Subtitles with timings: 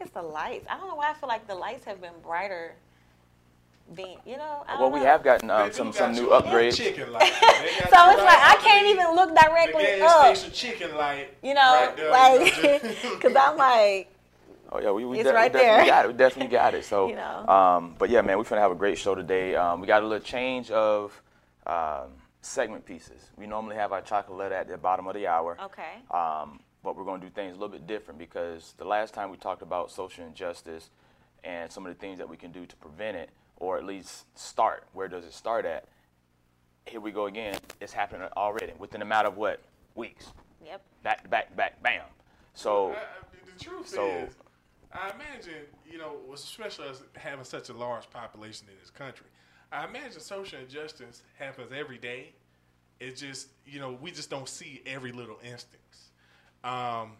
[0.00, 0.66] think it's the lights.
[0.70, 2.72] I don't know why I feel like the lights have been brighter.
[3.94, 4.62] Being, you know.
[4.68, 5.06] I Well, don't we know.
[5.06, 6.76] have gotten um, some do some new upgrades.
[6.76, 7.32] Chicken light.
[7.42, 10.52] They got So it's like I can't even look the directly gas up.
[10.52, 11.34] chicken light.
[11.42, 14.08] You know, right there, like you know, because I'm like,
[14.72, 15.86] Oh yeah, we, we, It's de- we definitely there.
[15.86, 16.08] got it.
[16.08, 16.84] We definitely got it.
[16.84, 17.48] So, You know.
[17.48, 19.56] um, but yeah, man, we're gonna have a great show today.
[19.56, 21.20] Um, we got a little change of
[21.66, 22.12] um,
[22.42, 23.28] segment pieces.
[23.36, 25.58] We normally have our chocolate letter at the bottom of the hour.
[25.64, 29.14] okay, Um, but we're going to do things a little bit different because the last
[29.14, 30.90] time we talked about social injustice
[31.44, 34.24] and some of the things that we can do to prevent it, or at least
[34.38, 34.84] start.
[34.92, 35.84] Where does it start at?
[36.86, 37.56] Here we go again.
[37.80, 39.60] It's happening already within a matter of what
[39.94, 40.26] weeks.
[40.64, 40.82] yep.
[41.02, 42.02] Back to back back, bam.
[42.54, 42.98] So Uh,
[43.44, 44.34] the truth So- is,
[44.92, 49.26] I imagine, you know, especially us having such a large population in this country,
[49.70, 52.34] I imagine social injustice happens every day.
[52.98, 56.09] It's just, you know, we just don't see every little instance.
[56.64, 57.12] Um,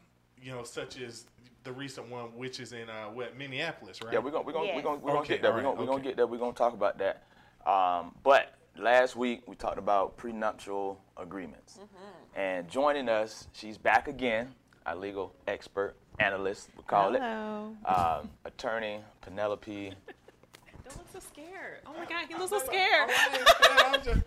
[0.43, 1.27] you know, such as
[1.65, 4.13] the recent one, which is in uh, what Minneapolis, right?
[4.13, 4.77] Yeah, we're gonna we're gonna Yes.
[4.77, 5.51] we're gonna, we're gonna get there.
[5.53, 6.27] all We're gonna, we're gonna get there.
[6.27, 7.23] We're gonna talk about that.
[7.71, 12.41] Um, but last week we talked about prenuptial agreements, Mm-hmm.
[12.41, 14.55] and joining us, she's back again,
[14.87, 17.75] our legal expert, analyst, we call Hello.
[17.85, 19.93] it, um, attorney Penelope.
[20.91, 21.79] Don't look so scared.
[21.87, 23.11] Oh my God, he looks so scared.
[23.11, 24.21] I scared, just,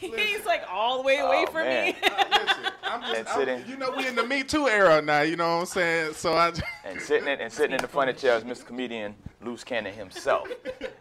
[0.00, 1.86] He's like all the way away Oh, from man.
[1.86, 1.96] me.
[2.02, 5.00] uh, listen, I'm And just, sitting- I'm, you know, we in the Me Too era
[5.02, 5.22] now.
[5.22, 6.14] You know what I'm saying?
[6.14, 6.50] So I.
[6.50, 8.64] Just, and sitting in, and sitting in the front of the chair is Mr.
[8.66, 10.48] Comedian Loose Cannon himself.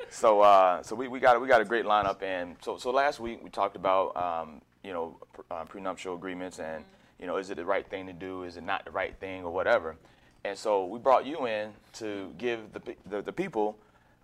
[0.09, 2.91] So uh, so we, we got a, we got a great lineup, and so so
[2.91, 6.85] last week we talked about um, you know pr- uh, prenuptial agreements and
[7.19, 9.43] you know is it the right thing to do, is it not the right thing
[9.43, 9.97] or whatever,
[10.45, 13.77] and so we brought you in to give the the, the people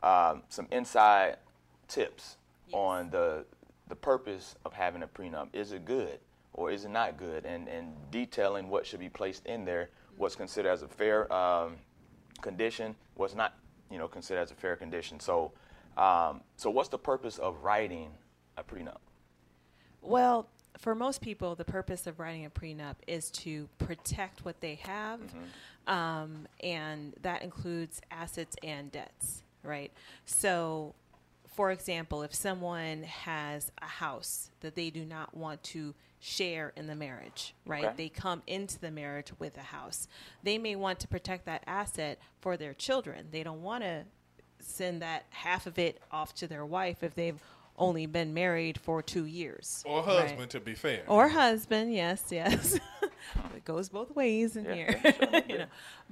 [0.04, 1.38] um, some inside
[1.88, 2.38] tips
[2.72, 3.46] on the
[3.88, 5.48] the purpose of having a prenup.
[5.54, 6.20] Is it good
[6.54, 7.46] or is it not good?
[7.46, 11.78] And and detailing what should be placed in there, what's considered as a fair um,
[12.42, 13.56] condition, what's not
[13.90, 15.20] you know considered as a fair condition.
[15.20, 15.52] So
[15.98, 18.12] um, so what's the purpose of writing
[18.58, 18.98] a prenup?
[20.02, 20.47] Well,
[20.78, 25.19] for most people, the purpose of writing a prenup is to protect what they have,
[25.88, 29.91] um, and that includes assets and debts, right?
[30.25, 30.94] So,
[31.56, 36.88] for example, if someone has a house that they do not want to share in
[36.88, 37.85] the marriage, right?
[37.85, 37.94] Okay.
[37.97, 40.07] They come into the marriage with a house.
[40.41, 43.28] They may want to protect that asset for their children.
[43.31, 44.03] They don't want to
[44.59, 47.40] send that half of it off to their wife if they've
[47.78, 49.84] only been married for two years.
[49.85, 50.22] or right?
[50.30, 51.03] husband, to be fair.
[51.07, 52.80] Or husband, yes, yes.
[53.56, 55.13] it goes both ways in Yeah, here.
[55.13, 55.66] sure, you know.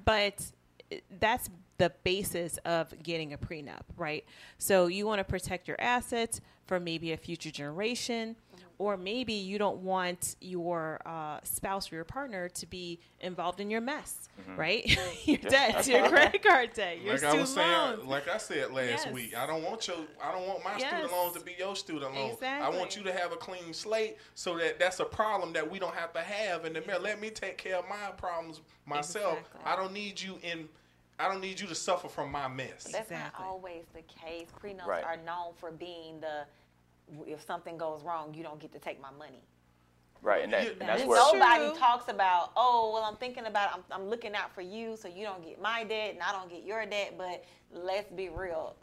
[0.03, 0.43] But
[0.91, 1.49] eh, that's
[1.81, 4.23] the basis of getting a prenup, right?
[4.59, 8.35] So you want to protect your assets for maybe a future generation,
[8.77, 13.71] or maybe you don't want your uh, spouse or your partner to be involved in
[13.71, 14.85] your mess, right?
[15.25, 18.05] your debt, your credit card debt, your like I student was saying, loans.
[18.05, 19.11] like I said last Yes.
[19.11, 20.87] week, I don't want your, I don't want my Yes.
[20.87, 22.37] student loans to be your student loans.
[22.43, 25.79] I want you to have a clean slate, so that that's a problem that we
[25.79, 26.99] don't have to have in the mirror.
[26.99, 29.39] Let me take care of my problems myself.
[29.39, 29.61] Exactly.
[29.65, 30.69] I don't need you in,
[31.21, 32.83] I don't need you to suffer from my mess.
[32.85, 33.45] That's Exactly.
[33.45, 34.47] not always the case.
[34.61, 35.03] Prenups Right.
[35.03, 36.45] are known for being the
[37.27, 39.43] if something goes wrong, you don't get to take my money.
[40.21, 41.77] Right, and, that, Yeah, and that's It's where Nobody True.
[41.77, 45.25] talks about, oh, well, I'm thinking about, I'm, I'm looking out for you, so you
[45.25, 47.15] don't get my debt and I don't get your debt.
[47.17, 47.43] But
[47.73, 48.75] let's be real,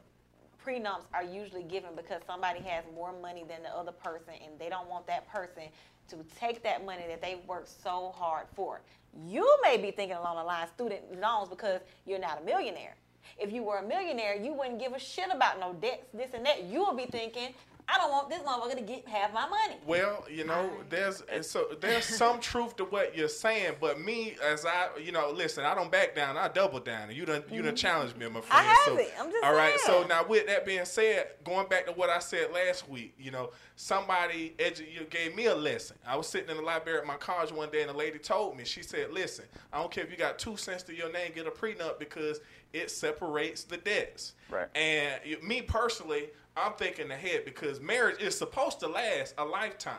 [0.63, 4.69] prenups are usually given because somebody has more money than the other person, and they
[4.69, 5.65] don't want that person
[6.09, 8.83] to take that money that they worked so hard for.
[9.27, 12.97] You may be thinking along the line student loans because you're not a millionaire.
[13.39, 16.47] If you were a millionaire, you wouldn't give a shit about no debts, this and
[16.47, 16.65] that.
[16.65, 17.55] You would be thinking,
[17.91, 19.77] I don't want this motherfucker to get have my money.
[19.87, 24.37] Well, you know, there's and so there's some truth to what you're saying, but me
[24.45, 26.37] as I, you know, listen, I don't back down.
[26.37, 27.09] I double down.
[27.09, 27.77] And you done you done mm-hmm.
[27.77, 28.47] challenged me, my friend.
[28.51, 29.15] I have so, it.
[29.19, 29.81] I'm just all right.
[29.81, 33.31] So now with that being said, going back to what I said last week, you
[33.31, 35.97] know, somebody edu- you gave me a lesson.
[36.07, 38.57] I was sitting in the library at my college one day, and a lady told
[38.57, 41.33] me, she said, "Listen, I don't care if you got two cents to your name,
[41.35, 42.41] get a prenup because
[42.75, 44.69] it separates the debts." Right.
[44.77, 49.95] And me personally, I'm thinking ahead because marriage is supposed to last a lifetime.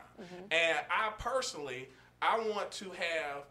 [0.51, 1.89] And I personally,
[2.21, 3.43] I want to have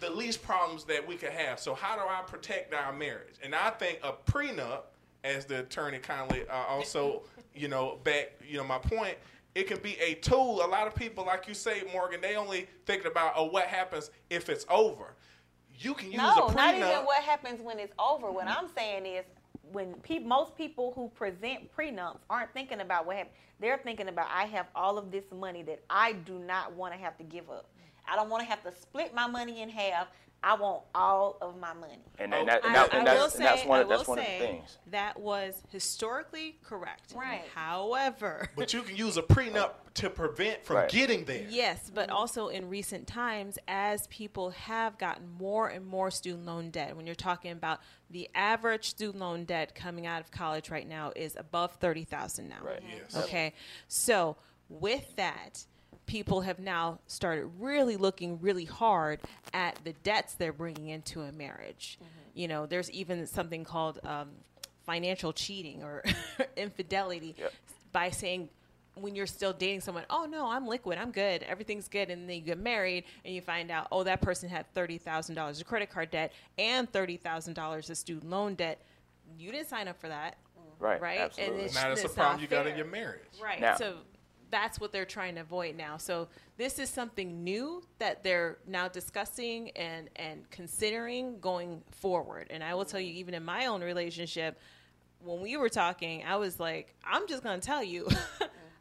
[0.00, 1.58] the least problems that we could have.
[1.58, 3.34] So how do I protect our marriage?
[3.42, 4.82] And I think a prenup,
[5.24, 7.22] as the attorney kindly uh, also,
[7.54, 9.16] you know, back, you know, my point.
[9.54, 10.62] It can be a tool.
[10.62, 14.10] A lot of people, like you say, Morgan, they only thinking about oh, what happens
[14.28, 15.14] if it's over.
[15.78, 16.54] You can use No, a prenup.
[16.54, 18.30] No, not even what happens when it's over.
[18.30, 19.24] What I'm saying is,
[19.76, 24.26] when pe- most people who present prenups aren't thinking about what happened, they're thinking about
[24.32, 27.50] I have all of this money that I do not want to have to give
[27.50, 27.68] up.
[28.08, 30.08] I don't want to have to split my money in half.
[30.42, 31.98] I want all of my money.
[32.18, 34.30] And, and, that, and, I, and that's, say, that's one, of, that's one of the
[34.38, 34.78] things.
[34.90, 37.14] that was historically correct.
[37.16, 37.42] Right.
[37.54, 40.88] However, But you can use a prenup to prevent from Right.
[40.90, 41.46] getting there.
[41.48, 46.70] Yes, but also in recent times, as people have gotten more and more student loan
[46.70, 47.80] debt, when you're talking about
[48.10, 52.48] the average student loan debt coming out of college right now is above thirty thousand
[52.48, 52.58] now.
[52.62, 52.82] Right.
[52.88, 53.16] Yes.
[53.24, 53.54] Okay,
[53.88, 54.36] so
[54.68, 55.64] with that,
[56.06, 59.20] people have now started really looking really hard
[59.52, 61.98] at the debts they're bringing into a marriage.
[62.34, 64.28] You know, there's even something called um,
[64.84, 66.04] financial cheating or
[66.56, 67.52] infidelity Yep.
[67.92, 68.48] by saying
[68.94, 72.36] when you're still dating someone, oh no, I'm liquid, I'm good, everything's good, and then
[72.36, 75.66] you get married and you find out, oh, that person had thirty thousand dollars of
[75.66, 78.80] credit card debt and thirty thousand dollars of student loan debt.
[79.38, 80.36] You didn't sign up for that,
[80.78, 81.00] Right.
[81.00, 81.20] right?
[81.20, 81.56] Absolutely.
[81.64, 82.76] it's- Now that's a problem not you got in fair.
[82.78, 83.20] your marriage.
[83.42, 83.60] Right.
[83.60, 83.96] Now- so
[84.50, 85.96] that's what they're trying to avoid now.
[85.96, 92.48] So this is something new that they're now discussing and and considering going forward.
[92.50, 94.58] And I will tell you, even in my own relationship,
[95.20, 98.08] when we were talking, I was like, I'm just going to tell you.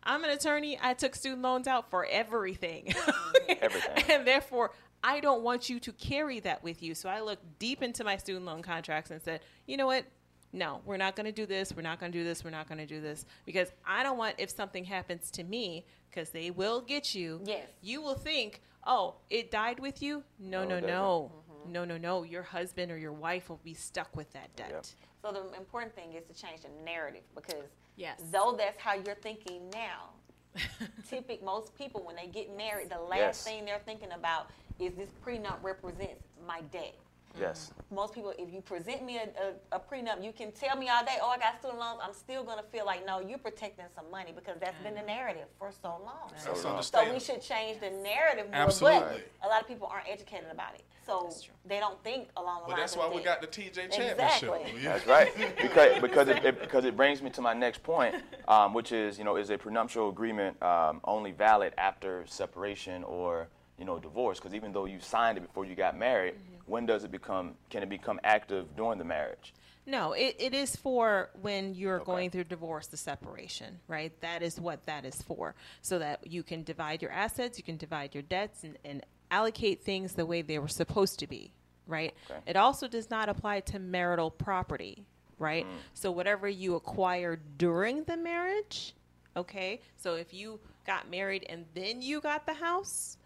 [0.03, 0.77] I'm an attorney.
[0.81, 2.93] I took student loans out for everything.
[3.49, 4.03] Everything.
[4.11, 4.71] and therefore,
[5.03, 6.93] I don't want you to carry that with you.
[6.93, 10.05] So I looked deep into my student loan contracts and said, you know what?
[10.53, 11.73] No, we're not going to do this.
[11.75, 12.43] We're not going to do this.
[12.43, 15.85] We're not going to do this because I don't want if something happens to me
[16.09, 17.41] because they will get you.
[17.43, 17.67] Yes.
[17.81, 20.23] You will think, oh, it died with you.
[20.39, 21.71] No, No, no, it no, mm-hmm.
[21.73, 22.23] no, no, no.
[22.23, 24.69] Your husband or your wife will be stuck with that debt.
[24.71, 24.85] Yep.
[25.21, 27.65] So the important thing is to change the narrative because
[27.97, 28.21] Yes.
[28.31, 30.09] though that's how you're thinking now,
[31.09, 33.43] typic most people when they get married, the last Yes.
[33.43, 36.95] thing they're thinking about is this prenup represents my debt.
[37.39, 37.71] Yes.
[37.93, 39.27] Most people, if you present me a,
[39.73, 41.99] a, a prenup, you can tell me all day, oh, I got student loans.
[42.03, 45.01] I'm still going to feel like, no, you're protecting some money because that's been the
[45.01, 46.31] narrative for so long.
[46.31, 48.61] That's So So we should change the narrative more.
[48.61, 49.21] Absolutely.
[49.41, 50.83] But a lot of people aren't educated about it.
[51.05, 51.29] So
[51.65, 53.41] they don't think along the But lines But that's why we debt.
[53.41, 54.59] got the TJ Chapman Exactly.
[54.65, 54.77] show.
[54.77, 54.97] Yeah.
[54.97, 55.55] That's right.
[55.61, 58.15] Because because it, it because it brings me to my next point,
[58.47, 63.47] um, which is you know is a prenuptial agreement um, only valid after separation or
[63.77, 64.39] you know divorce?
[64.39, 66.33] Because even though you signed it before you got married,
[66.65, 69.53] when does it become can it become active during the marriage?
[69.87, 72.05] No, it, it is for when you're Okay.
[72.05, 74.19] going through divorce, the separation, right?
[74.21, 75.53] That is what that is for.
[75.81, 79.83] So that you can divide your assets, you can divide your debts, and, and allocate
[79.83, 81.51] things the way they were supposed to be,
[81.85, 82.15] right?
[82.31, 82.39] Okay.
[82.47, 85.05] It also does not apply to marital property,
[85.37, 85.65] right?
[85.67, 85.77] Mm.
[85.93, 88.95] So whatever you acquire during the marriage,
[89.37, 89.81] okay?
[89.97, 93.17] So if you got married and then you got the house,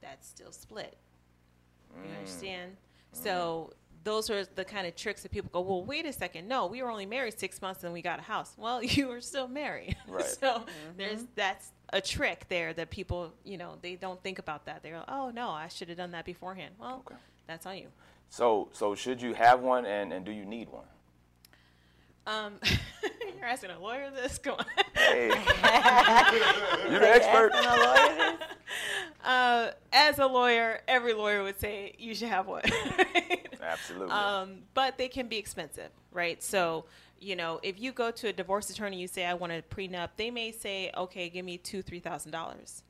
[0.00, 0.96] that's still split.
[2.02, 2.16] You Mm.
[2.16, 2.76] understand?
[3.12, 3.72] So
[4.04, 6.46] those are the kind of tricks that people go, well, wait a second.
[6.48, 8.54] No, we were only married six months and we got a house.
[8.58, 9.96] Well, you were still married.
[10.08, 10.24] Right.
[10.24, 10.64] so
[10.96, 14.82] there's that's a trick there that people, you know, they don't think about that.
[14.82, 16.74] They go, oh no, I should have done that beforehand.
[16.78, 17.18] Well, Okay.
[17.46, 17.88] that's on you.
[18.30, 20.84] So so should you have one and, and do you need one?
[22.26, 22.60] Um,
[23.36, 24.36] you're asking a lawyer this?
[24.38, 24.66] Go on.
[24.94, 25.28] Hey,
[26.90, 27.52] you're the expert.
[27.54, 29.24] Asking a lawyer this?
[29.24, 32.62] uh, as a lawyer, every lawyer would say you should have one.
[33.62, 34.10] Absolutely.
[34.10, 36.40] Um, but they can be expensive, right?
[36.42, 36.84] So,
[37.20, 40.10] you know, if you go to a divorce attorney, you say, I want a prenup,
[40.16, 42.84] they may say, okay, give me two, three thousand dollars.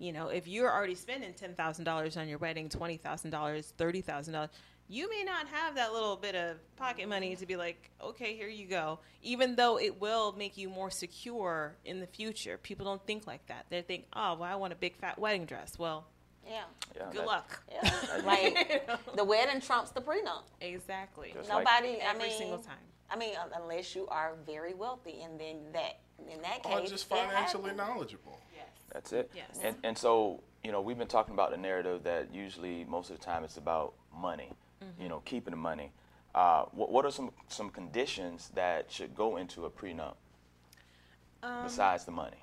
[0.00, 3.72] You know, if you're already spending ten thousand dollars on your wedding, twenty thousand dollars,
[3.76, 4.50] thirty thousand dollars,
[4.90, 8.48] you may not have that little bit of pocket money to be like, okay, here
[8.48, 8.98] you go.
[9.22, 13.46] Even though it will make you more secure in the future, people don't think like
[13.46, 13.66] that.
[13.70, 15.78] They think, oh, well, I want a big fat wedding dress.
[15.78, 16.06] Well,
[16.44, 16.62] Yeah.
[16.96, 17.62] Yeah, good that- luck.
[17.70, 18.20] Yeah.
[18.26, 20.42] like the wedding trumps the prenup.
[20.60, 21.30] Exactly.
[21.34, 22.76] Just like- Nobody, I Every mean, single time.
[23.08, 27.08] I mean, unless you are very wealthy, and then that, in that Or case, just
[27.08, 28.40] financially knowledgeable.
[28.54, 28.66] Yes.
[28.92, 29.30] That's it.
[29.36, 29.60] Yes.
[29.62, 33.18] And, and so, you know, we've been talking about the narrative that usually most of
[33.18, 34.52] the time it's about money,
[34.98, 35.92] you know, keeping the money.
[36.34, 40.14] Uh, what, what are some, some conditions that should go into a prenup
[41.64, 42.36] besides the money?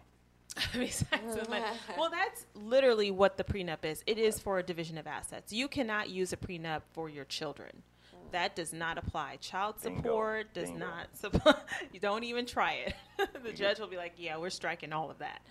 [0.74, 1.66] Besides the money.
[2.00, 4.04] Well, that's literally what the prenup is.
[4.08, 5.54] It is for a division of assets.
[5.54, 7.84] You cannot use a prenup for your children.
[8.32, 9.38] That does not apply.
[9.38, 10.02] Child Bingo.
[10.02, 10.86] support does Bingo.
[10.86, 11.56] not supply.
[11.94, 12.96] you don't even try it.
[13.44, 15.42] the judge will be like, "Yeah, we're striking all of that."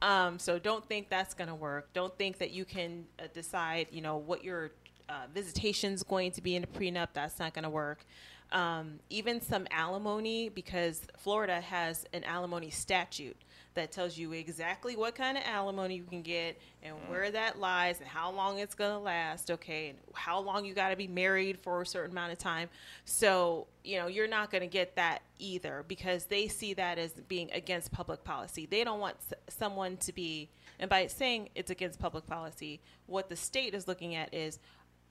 [0.00, 1.92] Um, so don't think that's going to work.
[1.92, 4.70] Don't think that you can uh, decide, you know, what your
[5.08, 7.08] uh, visitation's going to be in a prenup.
[7.12, 8.04] That's not going to work.
[8.52, 13.36] Um, even some alimony, because Florida has an alimony statute
[13.74, 18.00] that tells you exactly what kind of alimony you can get and where that lies
[18.00, 21.08] and how long it's going to last, okay, and how long you got to be
[21.08, 22.68] married for a certain amount of time.
[23.06, 27.12] So, you know, you're not going to get that either because they see that as
[27.12, 28.66] being against public policy.
[28.66, 33.30] They don't want s- someone to be, and by saying it's against public policy, what
[33.30, 34.58] the state is looking at is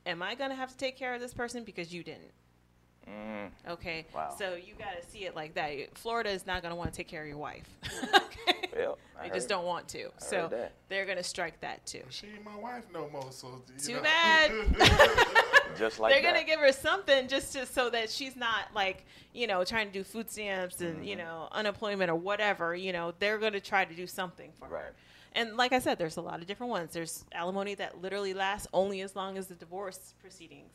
[0.05, 2.31] am I gonna have to take care of this person because you didn't?
[3.09, 4.05] Mm, Okay.
[4.13, 4.35] Wow.
[4.37, 5.73] So you got to see it like that.
[5.97, 7.63] Florida is not going to want to take care of your wife.
[8.13, 8.69] okay.
[8.77, 10.11] well, I They just don't want to.
[10.19, 10.49] So
[10.87, 12.03] they're going to strike that too.
[12.09, 14.01] She ain't my wife no more, so you Too know.
[14.03, 14.51] bad.
[15.79, 16.33] Just like they're that.
[16.33, 19.87] going to give her something just to, so that she's not like, you know, trying
[19.87, 21.25] to do food stamps and, you Mm-hmm.
[21.25, 22.75] know, unemployment or whatever.
[22.75, 24.81] You know, they're going to try to do something for Right.
[24.83, 24.93] her.
[25.33, 26.93] And like I said, there's a lot of different ones.
[26.93, 30.73] There's alimony that literally lasts only as long as the divorce proceedings.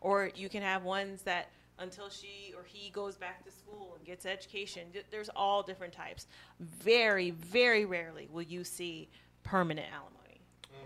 [0.00, 1.48] Or you can have ones that
[1.78, 4.82] until she or he goes back to school and gets education.
[5.10, 6.26] There's all different types.
[6.60, 9.08] Very, very rarely will you see
[9.42, 10.40] permanent alimony.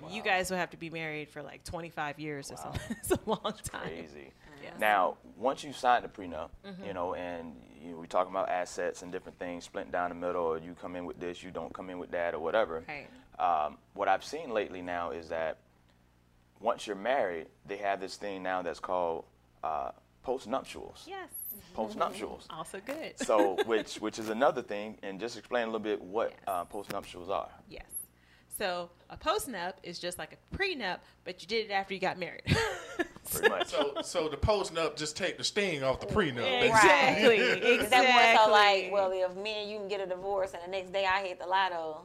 [0.04, 2.80] Oh, you guys will have to be married for like 25 years or something.
[2.90, 3.88] it's a long time.
[3.88, 4.32] Crazy.
[4.62, 4.74] Yes.
[4.78, 6.84] Now, once you sign the prenup, Mm-hmm.
[6.84, 10.14] you know, and you know, we talking about assets and different things, splitting down the
[10.16, 12.84] middle, or you come in with this, you don't come in with that, or whatever.
[12.88, 13.08] Right.
[13.38, 15.58] Um, what I've seen lately now is that
[16.60, 19.24] once you're married, they have this thing now that's called
[19.62, 19.92] uh,
[20.24, 21.04] post-nuptials.
[21.06, 21.28] Yes.
[21.74, 22.46] Post-nuptials.
[22.50, 23.16] Also good.
[23.18, 26.40] so, which which is another thing, and just explain a little bit what Yes.
[26.48, 27.50] uh, post-nuptials are.
[27.70, 27.84] Yes.
[28.58, 32.18] So a postnup is just like a prenup, but you did it after you got
[32.18, 32.42] married.
[33.30, 33.68] Pretty much.
[33.68, 36.36] So, so the post-nup just take the sting off the prenup.
[36.38, 36.68] basically.
[36.68, 37.36] exactly.
[37.38, 40.62] Is that more so like, well, if me and you can get a divorce and
[40.64, 42.00] the next day I hit the lotto,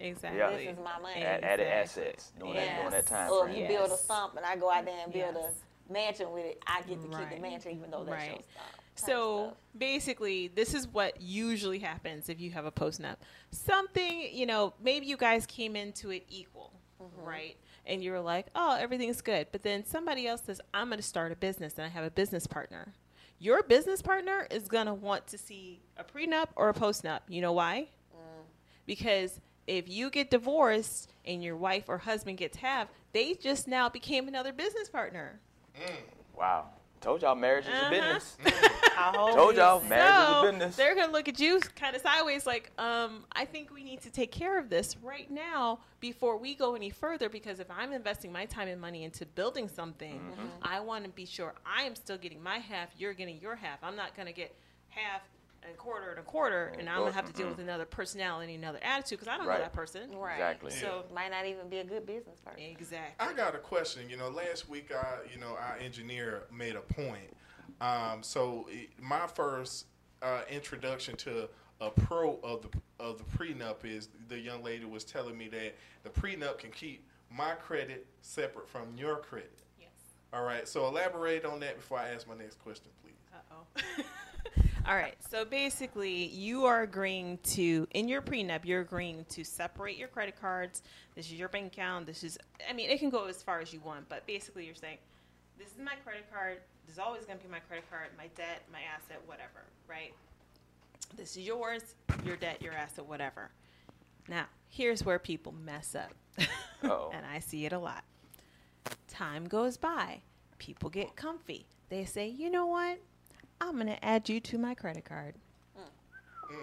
[0.00, 0.38] exactly.
[0.38, 0.50] Yeah.
[0.50, 1.22] this is my money.
[1.22, 2.02] Add, added Exactly.
[2.06, 3.62] assets during that during that time or if frame.
[3.62, 4.04] you build a Yes.
[4.04, 5.52] stump and I go out there and build Yes.
[5.88, 8.44] a mansion with it, I get to keep the mansion even though that's your Right.
[8.50, 8.66] stump.
[8.96, 13.16] Type So basically, this is what usually happens if you have a postnup.
[13.50, 16.72] Something, you know, maybe you guys came into it equal,
[17.02, 17.26] mm-hmm.
[17.26, 17.56] right?
[17.86, 19.48] And you were like, oh, everything's good.
[19.52, 22.10] But then somebody else says, I'm going to start a business and I have a
[22.10, 22.94] business partner.
[23.38, 27.20] Your business partner is going to want to see a prenup or a postnup.
[27.28, 27.88] You know why?
[28.14, 28.44] Mm.
[28.86, 33.88] Because if you get divorced and your wife or husband gets half, they just now
[33.88, 35.40] became another business partner.
[35.76, 35.94] Mm,
[36.36, 36.68] wow.
[37.04, 37.86] Told y'all marriage is Uh-huh.
[37.86, 38.36] a business.
[39.34, 40.76] Told y'all marriage is a business.
[40.76, 44.10] they're gonna look at you kind of sideways, like, um, I think we need to
[44.10, 47.28] take care of this right now before we go any further.
[47.28, 50.46] Because if I'm investing my time and money into building something, Mm-hmm.
[50.62, 52.88] I want to be sure I am still getting my half.
[52.98, 53.78] You're getting your half.
[53.82, 54.54] I'm not gonna get
[54.88, 55.20] half
[55.64, 58.54] and a quarter and a quarter, and I'm gonna have to deal with another personality,
[58.54, 59.58] another attitude, because I don't Right.
[59.58, 60.16] know that person.
[60.16, 60.34] Right.
[60.34, 60.70] Exactly.
[60.72, 62.60] So Might not even be a good business person.
[62.60, 63.26] exactly.
[63.26, 64.08] I got a question.
[64.10, 67.34] You know, last week, I, you know, our engineer made a point.
[67.80, 69.86] Um, so it- my first
[70.22, 71.48] uh, introduction to
[71.80, 72.68] a pro of the
[73.00, 77.06] of the prenup is the young lady was telling me that the prenup can keep
[77.30, 79.58] my credit separate from your credit.
[79.78, 79.88] Yes.
[80.32, 80.66] All right.
[80.68, 83.18] So elaborate on that before I ask my next question, please.
[83.34, 84.04] Uh-oh.
[84.86, 85.16] All right.
[85.30, 90.38] So basically, you are agreeing to, in your prenup, you're agreeing to separate your credit
[90.38, 90.82] cards.
[91.14, 92.06] This is your bank account.
[92.06, 92.38] This is,
[92.68, 94.98] I mean, it can go as far as you want, but basically, you're saying,
[95.58, 96.58] this is my credit card.
[96.86, 100.12] This is always going to be my credit card, my debt, my asset, whatever, right?
[101.16, 101.94] This is yours,
[102.26, 103.50] your debt, your asset, whatever.
[104.28, 106.12] Now, here's where people mess up.
[107.14, 108.04] And I see it a lot.
[109.08, 110.20] Time goes by,
[110.58, 111.66] people get comfy.
[111.88, 112.98] They say, you know what?
[113.68, 115.34] I'm going to add you to my credit card.
[115.78, 116.56] Mm.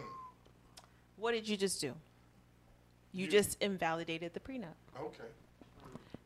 [1.17, 1.93] What did you just do?
[3.13, 5.23] You You- just invalidated the prenup Okay.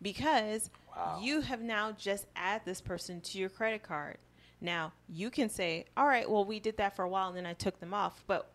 [0.02, 1.20] because Wow.
[1.22, 4.18] you have now just add this person to your credit card.
[4.62, 7.46] Now, you can say, all right, well, we did that for a while and then
[7.46, 8.24] I took them off.
[8.28, 8.50] But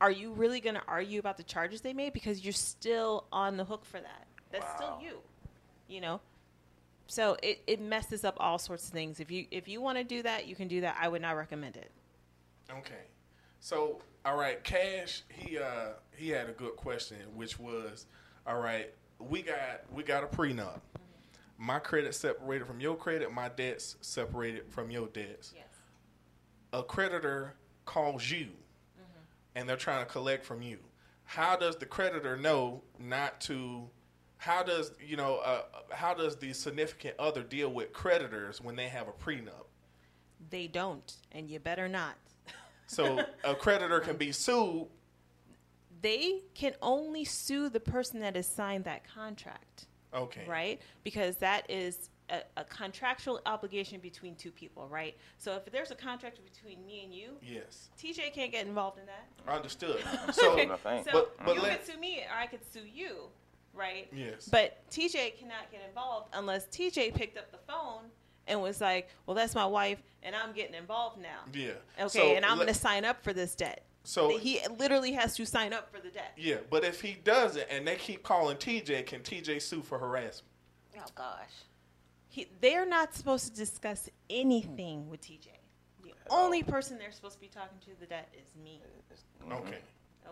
[0.00, 2.12] are you really going to argue about the charges they made?
[2.12, 4.26] Because you're still on the hook for that.
[4.50, 4.76] That's Wow.
[4.76, 5.22] still you,
[5.88, 6.20] you know?
[7.06, 9.20] So it, it messes up all sorts of things.
[9.20, 10.96] If you if you want to do that, you can do that.
[11.00, 11.90] I would not recommend it.
[12.70, 13.04] Okay.
[13.60, 18.06] So, all right, Cash, he uh he had a good question which was,
[18.46, 20.80] all right, we got we got a prenup.
[21.56, 25.52] My credit separated from your credit, my debts separated from your debts.
[25.54, 25.64] Yes.
[26.72, 28.48] A creditor calls you
[29.54, 30.78] and they're trying to collect from you.
[31.24, 33.88] How does the creditor know not to
[34.44, 38.88] how does, you know, uh, how does the significant other deal with creditors when they
[38.88, 39.64] have a prenup?
[40.50, 42.16] They don't, and you better not.
[42.86, 44.88] So, a creditor can be sued
[46.02, 49.86] They can only sue the person that has signed that contract.
[50.12, 50.44] Okay.
[50.46, 50.80] right?
[51.04, 55.16] Because that is a, a contractual obligation between two people, right?
[55.38, 57.88] So if there's a contract between me and you, Yes.
[57.98, 59.52] TJ can't get involved in that.
[59.52, 60.04] Understood.
[60.32, 60.68] So, Okay,
[61.04, 63.30] so But- but you let- could sue me, or I could sue you,
[63.74, 64.08] right?
[64.14, 64.48] yes.
[64.48, 68.04] But TJ cannot get involved unless TJ picked up the phone
[68.46, 71.72] and was like, "Well, that's my wife, and I'm getting involved now." yeah.
[71.98, 73.84] Okay, So and I'm let- going to sign up for this debt.
[74.06, 76.32] So he literally has to sign up for the debt.
[76.36, 80.44] yeah, but if he doesn't and they keep calling TJ, can TJ sue for harassment?
[80.98, 81.48] Oh gosh.
[82.28, 85.48] he, they're not supposed to discuss anything with TJ.
[86.02, 88.80] The only person they're supposed to be talking to the debt is me.
[89.50, 89.78] Okay.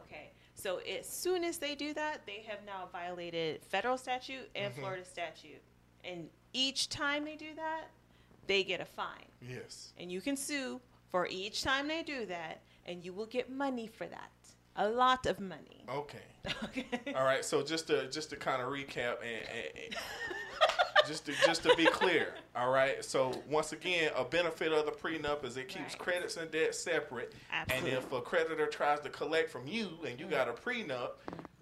[0.06, 0.30] Okay.
[0.62, 4.80] So as soon as they do that, they have now violated federal statute and mm-hmm.
[4.80, 5.60] Florida statute.
[6.04, 7.86] And each time they do that,
[8.46, 9.26] they get a fine.
[9.40, 9.92] Yes.
[9.98, 13.88] And you can sue for each time they do that, and you will get money
[13.88, 14.30] for that.
[14.76, 15.84] A lot of money.
[15.88, 16.18] Okay.
[16.64, 16.86] Okay.
[17.14, 17.44] All right.
[17.44, 19.96] So just to just to kind of recap and, and, and
[21.06, 22.34] just to just to be clear.
[22.56, 23.04] All right.
[23.04, 25.98] So once again, a benefit of the prenup is it keeps Right.
[25.98, 27.32] credits and debts separate.
[27.52, 27.90] Absolutely.
[27.90, 31.12] And if a creditor tries to collect from you and you got a prenup,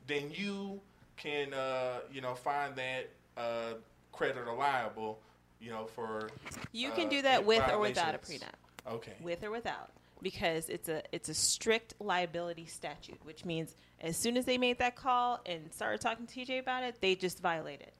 [0.07, 0.81] then you
[1.17, 3.75] can uh, you know find that uh,
[4.13, 5.21] creditor liable.
[5.61, 6.31] You know for
[6.73, 8.55] You can uh, do that with or without a prenup.
[8.91, 9.13] Okay.
[9.21, 9.91] with or without
[10.23, 14.79] because it's a it's a strict liability statute which means as soon as they made
[14.79, 17.91] that call and started talking to TJ about it they just violated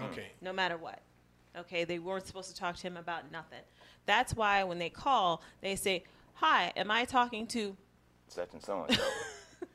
[0.00, 0.28] Okay.
[0.40, 1.00] no matter what
[1.56, 3.60] okay they weren't supposed to talk to him about nothing
[4.06, 6.02] that's why when they call they say
[6.34, 7.76] hi am I talking to
[8.28, 9.02] Such and so and so.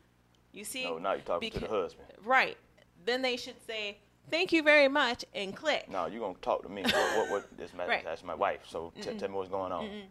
[0.54, 2.08] you see No, now you're talking to the Beca- husband.
[2.26, 2.58] right
[3.06, 3.98] then they should say
[4.32, 6.82] thank you very much and click No, you're gonna talk to me.
[6.82, 7.90] What, what, what this matter?
[7.92, 8.04] Right.
[8.04, 8.62] That's my wife.
[8.68, 9.86] So t- tell me what's going on.
[9.86, 10.04] Mhm,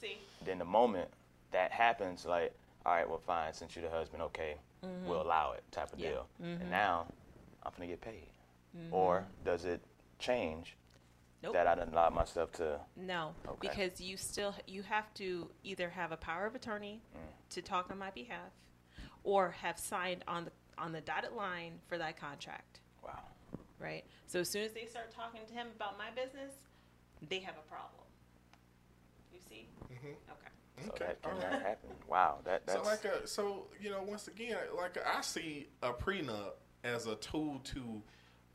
[0.00, 1.08] see Then the moment
[1.52, 2.52] that happens, like,
[2.84, 3.52] all right, well, fine.
[3.54, 4.56] Since you're the husband, okay,
[5.06, 6.04] we'll allow it, type of Mm-hmm.
[6.04, 6.10] Yeah.
[6.10, 6.26] deal.
[6.60, 7.06] And now
[7.62, 8.26] I'm gonna get paid.
[8.90, 9.80] Or does it
[10.18, 10.76] change
[11.42, 11.52] Nope.
[11.54, 12.80] that I didn't allow myself to?
[12.96, 13.56] No, Okay.
[13.68, 17.18] because you still you have to either have a power of attorney Mm.
[17.50, 18.52] to talk on my behalf,
[19.24, 23.22] or have signed on the on the dotted line for that contract, Wow.
[23.78, 24.04] right?
[24.26, 26.52] So as soon as they start talking to him about my business,
[27.26, 28.02] they have a problem.
[29.32, 29.68] You see?
[29.90, 30.06] Mm-hmm.
[30.32, 30.50] Okay.
[30.84, 31.04] So Okay.
[31.06, 31.62] that all can right.
[31.62, 31.90] happen?
[32.06, 32.40] Wow.
[32.44, 36.52] That So like a so you know once again like I see a prenup
[36.84, 38.02] as a tool to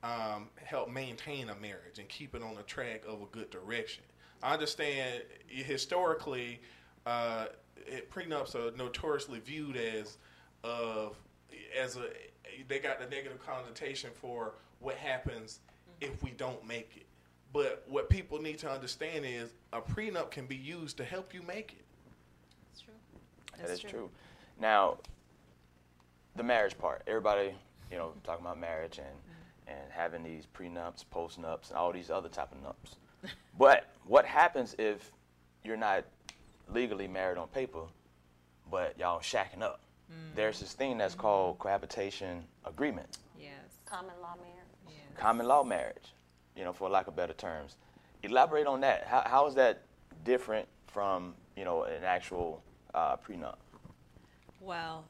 [0.03, 4.03] um, help maintain a marriage and keep it on the track of a good direction.
[4.43, 6.61] I understand historically
[7.05, 7.47] uh,
[7.85, 10.17] it, prenups are notoriously viewed as
[10.63, 11.15] of
[11.79, 12.07] as a
[12.67, 15.59] they got the negative connotation for what happens
[15.99, 17.05] if we don't make it.
[17.53, 21.41] But what people need to understand is a prenup can be used to help you
[21.41, 21.85] make it.
[22.69, 22.93] That's true.
[23.57, 24.09] That That's is true.
[24.59, 24.97] Now,
[26.35, 27.03] the marriage part.
[27.07, 27.53] Everybody,
[27.91, 29.07] you know, talking about marriage and
[29.71, 32.95] and having these prenups, postnups, and all these other type of nups.
[33.57, 35.11] but what happens if
[35.63, 36.03] you're not
[36.73, 37.83] legally married on paper,
[38.69, 39.79] but y'all shacking up?
[40.35, 43.51] There's this thing that's called cohabitation agreement, Yes.
[43.85, 44.67] Common law marriage.
[44.87, 44.97] yes.
[45.17, 46.13] common law marriage.
[46.55, 47.77] You know, for lack of better terms.
[48.23, 49.05] Elaborate on that.
[49.07, 49.83] How, how is that
[50.25, 52.61] different from you know an actual
[52.93, 53.55] uh, prenup?
[54.59, 55.05] Well,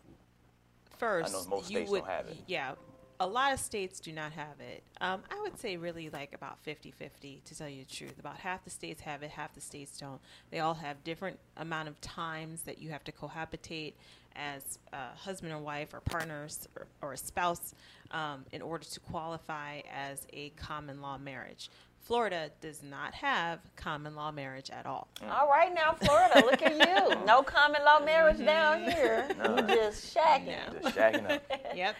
[1.00, 2.38] first, most you states would, don't have it.
[2.48, 2.74] Yeah,
[3.22, 4.82] a lot of states do not have it.
[5.00, 8.20] Um, I would say really like about 50-50 to tell you the truth.
[8.20, 10.20] About half the states have it, half the states don't.
[10.50, 13.94] They all have different amount of times that you have to cohabitate
[14.36, 17.76] as a husband or wife or partners or, or a spouse
[18.10, 21.70] um, in order to qualify as a common law marriage.
[22.00, 25.08] Florida does not have common law marriage at all.
[25.30, 27.18] All right now, Florida, look at you.
[27.26, 29.28] No common law marriage down here.
[29.38, 29.58] No.
[29.58, 30.74] You just shacking.
[30.74, 30.80] No.
[30.82, 31.44] Just shacking up.
[31.76, 31.96] yep.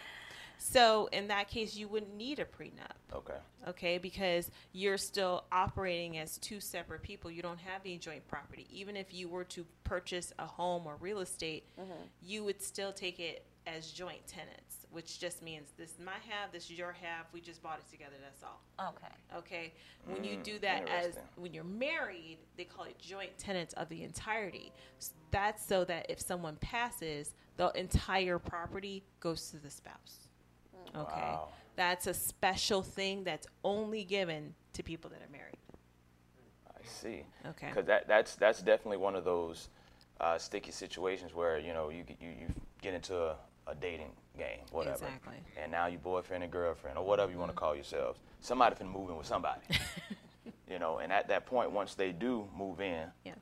[0.58, 2.96] So in that case, you wouldn't need a prenup.
[3.14, 3.34] Okay.
[3.68, 7.30] okay because you're still operating as two separate people.
[7.30, 8.66] You don't have any joint property.
[8.72, 11.64] Even if you were to purchase a home or real estate
[12.22, 16.52] you would still take it as joint tenants which just means this is my half
[16.52, 17.26] this is your half.
[17.32, 18.60] We just bought it together that's all.
[18.90, 19.38] Okay.
[19.38, 19.72] okay?
[20.04, 23.88] When you Mm, do that as when you're married they call it joint tenants of
[23.88, 24.72] the entirety.
[24.98, 30.21] S- that's so that if someone passes the entire property goes to the spouse
[30.96, 31.48] okay Wow.
[31.76, 35.56] that's a special thing that's only given to people that are married
[36.68, 37.22] I see.
[37.46, 37.68] Okay.
[37.68, 39.68] Because that that's that's definitely one of those
[40.20, 42.46] uh, sticky situations where you know you get- you, you
[42.80, 43.36] get into a,
[43.68, 44.94] a dating game, whatever.
[45.06, 45.36] Exactly.
[45.60, 48.18] And now you boyfriend and girlfriend or whatever you want to call yourselves.
[48.40, 49.60] Somebody finna move in with somebody.
[50.70, 53.36] you know, and at that point, once they do move in, yes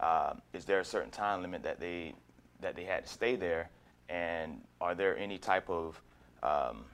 [0.00, 2.14] um, is there a certain time limit that they
[2.60, 3.70] that they had to stay there,
[4.08, 6.00] and are there any type of
[6.42, 6.84] um,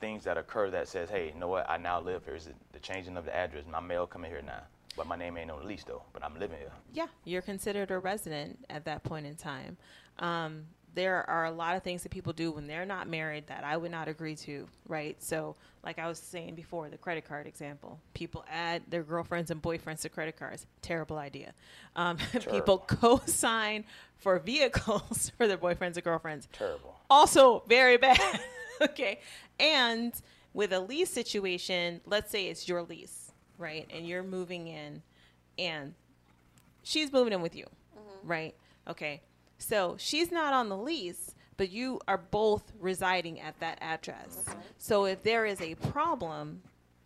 [0.00, 2.34] things that occur that says, hey, you know what, I now live here.
[2.34, 3.64] Is it the changing of the address?
[3.70, 4.62] My mail coming here now,
[4.96, 6.02] but my name ain't on the lease though.
[6.12, 6.72] But I'm living here.
[6.92, 9.76] yeah you're considered a resident at that point in time
[10.18, 13.64] um, there are a lot of things that people do when they're not married that
[13.64, 15.20] I would not agree to, right?
[15.22, 17.98] So, like I was saying before, the credit card example.
[18.14, 20.66] People add their girlfriends and boyfriends to credit cards.
[20.82, 21.52] Terrible idea.
[21.96, 22.18] Um,
[22.50, 23.84] people co sign
[24.18, 26.48] for vehicles for their boyfriends and girlfriends.
[26.52, 26.94] Terrible.
[27.10, 28.18] also very bad.
[28.82, 29.20] okay.
[29.58, 30.12] And
[30.52, 33.32] with a lease situation, let's say it's your lease.
[33.58, 33.88] right?
[33.92, 35.02] And you're moving in,
[35.58, 35.94] and
[36.82, 38.28] she's moving in with you, mm-hmm.
[38.28, 38.54] right?
[38.88, 39.22] Okay.
[39.58, 44.44] So she's not on the lease, but you are both residing at that address.
[44.78, 46.62] So if there is a problem,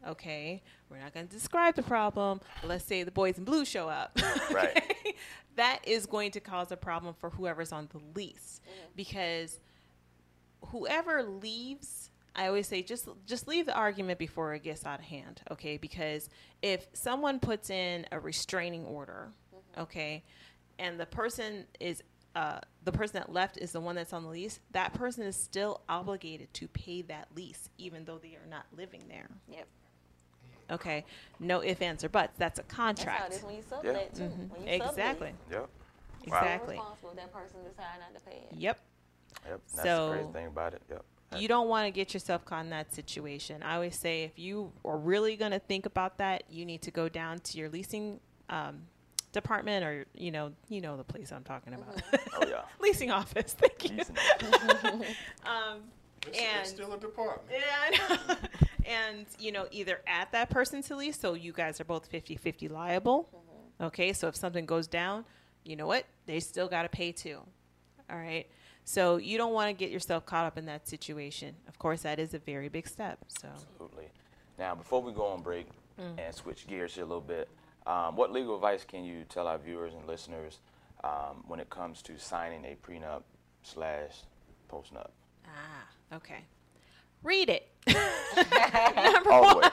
[0.06, 2.40] okay, we're not going to describe the problem.
[2.60, 4.18] But let's say the boys in blue show up.
[4.50, 4.70] Right.
[4.70, 5.14] okay?
[5.56, 8.88] That is going to cause a problem for whoever's on the lease mm-hmm.
[8.96, 9.60] because
[10.66, 15.04] whoever leaves i always say just just leave the argument before it gets out of
[15.04, 16.28] hand okay because
[16.62, 19.28] if someone puts in a restraining order
[19.76, 20.22] okay
[20.78, 22.02] and the person is
[22.36, 25.34] uh, the person that left is the one that's on the lease that person is
[25.34, 29.66] still obligated to pay that lease even though they are not living there Yep.
[30.70, 31.04] okay
[31.40, 33.30] no ifs ands or buts that's a contract.
[33.30, 34.22] That's how it contract when you sublet too.
[34.50, 35.60] When you sublet, exactly Yep.
[35.60, 35.68] Wow.
[36.26, 38.56] you're exactly responsible if that person decide not to pay it.
[38.56, 38.78] yep
[39.46, 39.60] Yep.
[39.68, 40.82] That's the So- crazy thing about it.
[40.90, 41.04] Yep.
[41.38, 43.62] you don't want to get yourself caught in that situation.
[43.62, 46.90] I always say if you are really going to think about that, you need to
[46.90, 48.82] go down to your leasing um,
[49.32, 52.00] department or you know you know the place I'm talking about,
[52.34, 52.62] Oh yeah.
[52.80, 53.54] leasing office.
[53.58, 53.98] Thank you.
[55.44, 55.82] Um,
[56.26, 57.48] It's, And- it's still a department.
[57.50, 58.34] yeah,
[58.86, 63.28] and you know either at that person's lease, so you guys are both 50-50 liable.
[63.80, 65.24] Okay, so if something goes down,
[65.64, 66.04] you know what?
[66.26, 67.38] They still got to pay too.
[68.10, 68.46] All right.
[68.88, 71.54] So you don't want to get yourself caught up in that situation.
[71.68, 73.18] Of course, that is a very big step.
[73.38, 74.08] So Absolutely.
[74.58, 75.66] Now, before we go on break
[76.00, 76.16] Mm.
[76.16, 77.48] and switch gears here a little bit,
[77.86, 80.60] um, what legal advice can you tell our viewers and listeners
[81.04, 83.24] um, when it comes to signing a prenup
[83.62, 84.22] slash
[84.70, 85.10] postnup?
[85.46, 86.44] ah, okay.
[87.22, 87.68] Read it.
[88.96, 89.70] Number All one,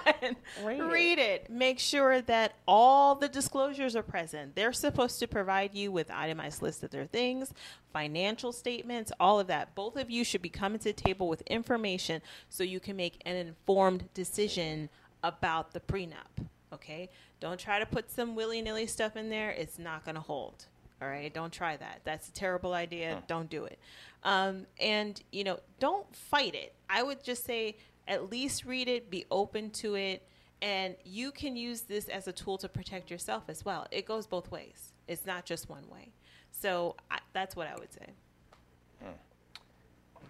[0.63, 0.84] Read it.
[0.84, 1.50] read it.
[1.50, 4.56] Make sure that all the disclosures are present.
[4.56, 7.54] They're supposed to provide you with itemized list of their things,
[7.94, 9.76] financial statements, all of that.
[9.76, 13.20] Both of you should be coming to the table with information so you can make
[13.26, 14.89] an informed decision
[15.24, 16.46] about the prenup.
[16.74, 17.10] Okay?
[17.39, 19.52] Don't try to put some willy nilly stuff in there.
[19.52, 20.65] It's not going to hold.
[21.02, 21.34] All right?
[21.34, 22.02] Don't try that.
[22.06, 23.22] That's a terrible idea.
[23.28, 23.78] Don't do it.
[24.24, 26.74] Um, and, you know, don't fight it.
[26.89, 27.76] I would just say
[28.08, 30.28] at least read it, be open to it,
[30.62, 33.88] and you can use this as a tool to protect yourself as well.
[33.91, 36.13] It goes both ways, it's not just one way.
[36.52, 38.13] So I, that's what I would say.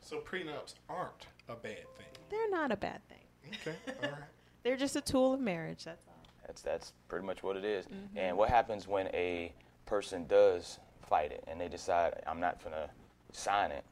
[0.05, 2.05] So prenups aren't a bad thing.
[2.29, 3.55] They're not a bad thing.
[3.61, 3.75] Okay.
[4.03, 4.21] All right.
[4.61, 5.83] They're just a tool of marriage.
[5.83, 6.13] That's all.
[6.45, 7.85] That's that's pretty much what it is.
[7.85, 8.17] Mm-hmm.
[8.17, 9.51] And what happens when a
[9.87, 10.77] person does
[11.09, 12.87] fight it and they decide I'm not gonna
[13.31, 13.83] sign it,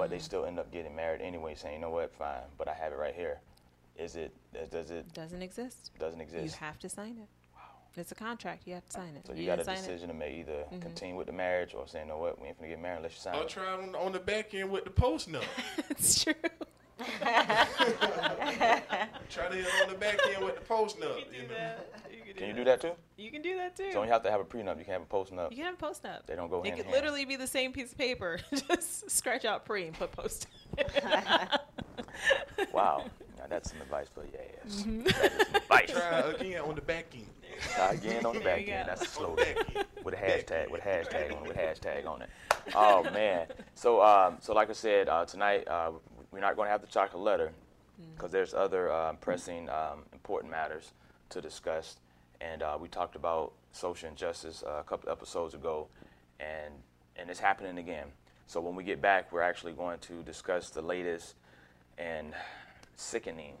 [0.00, 2.72] but they still end up getting married anyway, saying you know what, fine, but I
[2.72, 3.38] have it right here.
[3.98, 4.32] Is it
[4.70, 5.90] does it Doesn't exist.
[5.98, 6.42] doesn't exist.
[6.42, 7.28] You have to sign it.
[7.54, 7.60] Wow.
[7.98, 8.66] It's a contract.
[8.66, 9.26] You have to sign it.
[9.26, 9.80] So you, got a didn't it.
[9.82, 10.80] decision to make, either Mm-hmm.
[10.80, 13.12] continue with the marriage or saying, you know what, we ain't gonna get married unless
[13.16, 13.48] you sign I'll it.
[13.50, 15.44] try on, on the back end with the post note.
[15.90, 16.32] it's true.
[19.30, 21.24] Try to hit on the back end with the post note.
[21.32, 21.74] You know.
[22.40, 22.92] Can you do that too?
[23.16, 23.84] You can do that too.
[23.84, 24.78] So you don't have to have a prenup.
[24.78, 25.50] You can have a post nup.
[25.50, 26.26] You can have a post up.
[26.26, 27.02] They don't go It hand could in hand.
[27.04, 28.38] literally be the same piece of paper.
[28.68, 30.46] Just scratch out pre and put post.
[32.72, 33.04] Wow.
[33.38, 34.82] Now that's some advice for your ass.
[34.82, 35.02] Mm-hmm.
[35.04, 35.90] That is some advice.
[35.90, 37.26] Try again on the back end.
[37.74, 38.88] Try again on the back end.
[38.88, 39.44] That's a On slogan.
[39.48, 39.86] the back end.
[40.04, 42.30] with a hashtag, with a hashtag on it, with a hashtag on it.
[42.74, 43.46] Oh man.
[43.74, 45.92] So um, so like I said, uh, tonight uh,
[46.30, 47.52] we're not going to have the chocolate letter
[48.14, 50.92] because there's other uh, pressing, um, important matters
[51.30, 51.96] to discuss,
[52.40, 55.88] and uh, we talked about social injustice uh, a couple episodes ago,
[56.38, 56.74] and
[57.16, 58.06] and it's happening again.
[58.46, 61.34] So when we get back, we're actually going to discuss the latest
[61.98, 62.34] and
[62.96, 63.54] sickening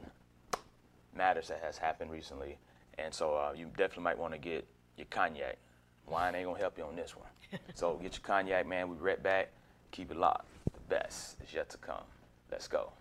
[1.14, 2.58] matters that has happened recently.
[2.98, 4.66] And so uh, you definitely might want to get
[4.96, 5.58] your cognac.
[6.06, 7.28] Wine ain't gonna help you on this one.
[7.74, 8.88] so get your cognac, man.
[8.88, 9.50] We right back.
[9.92, 10.46] Keep it locked.
[10.72, 12.04] The best is yet to come.
[12.50, 12.92] Let's go.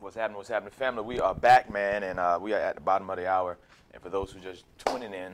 [0.00, 0.36] What's happening?
[0.36, 1.02] What's happening, family?
[1.02, 3.58] We are back, man, and uh, we are at the bottom of the hour.
[3.92, 5.32] And for those who just tuning in,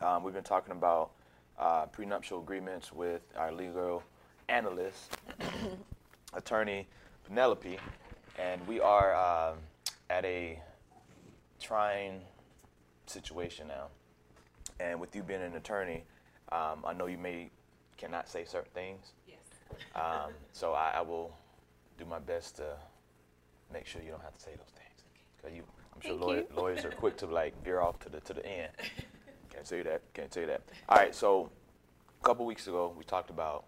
[0.00, 1.12] um, we've been talking about
[1.58, 4.02] uh, prenuptial agreements with our legal
[4.50, 5.16] analyst,
[6.34, 6.86] attorney
[7.26, 7.78] Penelope,
[8.38, 9.56] and we are um,
[10.10, 10.60] at a
[11.58, 12.20] trying
[13.06, 13.86] situation now.
[14.80, 16.04] And with you being an attorney,
[16.52, 17.48] um, I know you may
[17.96, 19.12] cannot say certain things.
[19.26, 19.38] yes.
[19.94, 21.34] Um, so I, I will
[21.98, 22.76] do my best to
[23.72, 24.84] make sure you don't have to say those things.
[25.42, 25.62] 'Cause you,
[25.94, 26.46] I'm sure lawyer, you.
[26.56, 28.72] lawyers are quick to like veer off to the to the end.
[29.50, 30.02] Can't tell you that.
[30.14, 30.62] Can't tell you that.
[30.88, 31.14] All right.
[31.14, 31.50] So
[32.20, 33.64] a couple weeks ago, we talked about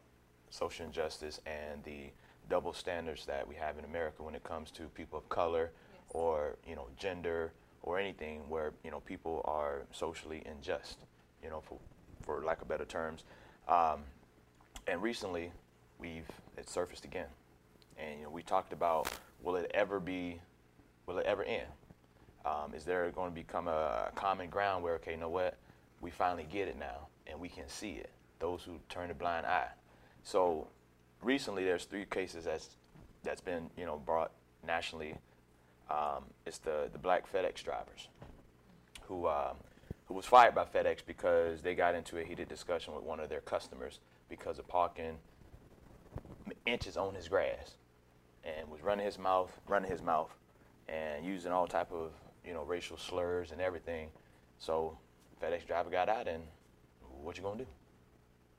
[0.50, 2.10] social injustice and the
[2.48, 5.70] double standards that we have in America when it comes to people of color
[6.10, 10.98] or you know gender or anything where you know people are socially unjust.
[11.42, 11.78] you know, for
[12.22, 13.24] for lack of better terms.
[13.68, 14.02] Um,
[14.86, 15.52] and recently,
[15.98, 17.28] we've it surfaced again,
[17.96, 19.08] and you know, we talked about
[19.42, 20.40] will it ever be,
[21.06, 21.66] will it ever end?
[22.44, 25.58] Um, is there going to become a common ground where okay, you know what,
[26.00, 28.10] we finally get it now, and we can see it.
[28.38, 29.68] Those who turn a blind eye.
[30.22, 30.68] So
[31.22, 32.76] recently, there's three cases that's
[33.22, 34.32] that's been you know brought
[34.66, 35.14] nationally.
[35.90, 38.08] Um, it's the the black FedEx drivers
[39.02, 39.56] who um,
[40.06, 43.28] who was fired by FedEx because they got into a heated discussion with one of
[43.28, 43.98] their customers
[44.28, 45.18] because of parking
[46.66, 47.74] inches on his grass
[48.44, 50.34] and was running his mouth, running his mouth,
[50.88, 52.12] and using all type of
[52.44, 54.08] you know racial slurs and everything.
[54.58, 54.96] So
[55.42, 56.42] FedEx driver got out and
[57.22, 57.66] what you gonna do?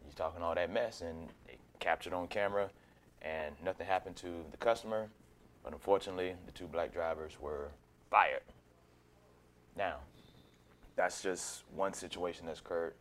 [0.05, 2.69] He's talking all that mess and they captured on camera,
[3.21, 5.09] and nothing happened to the customer,
[5.63, 7.69] but unfortunately the two black drivers were
[8.09, 8.41] fired.
[9.75, 9.97] Now,
[10.95, 12.93] that's just one situation that's occurred,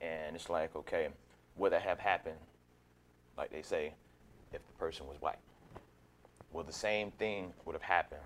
[0.00, 1.08] and it's like, okay,
[1.56, 2.38] would that have happened,
[3.38, 3.94] like they say,
[4.52, 5.38] if the person was white?
[6.56, 8.22] Well, the same thing would have happened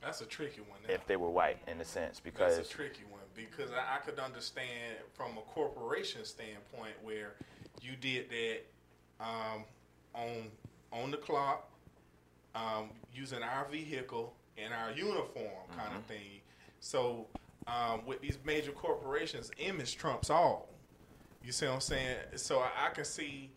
[0.00, 0.78] That's a tricky one.
[0.88, 0.94] Now.
[0.94, 3.98] if they were white, in a sense, because That's a tricky one because I, I
[3.98, 7.34] could understand from a corporation standpoint where
[7.82, 8.64] you did that
[9.20, 9.64] um,
[10.14, 10.50] on
[10.92, 11.68] on the clock,
[12.54, 16.40] um, using our vehicle and our uniform kind of thing.
[16.80, 17.26] So
[17.66, 20.70] um, with these major corporations, image trumps all.
[21.44, 22.16] You see what I'm saying?
[22.36, 23.50] So I, I can see,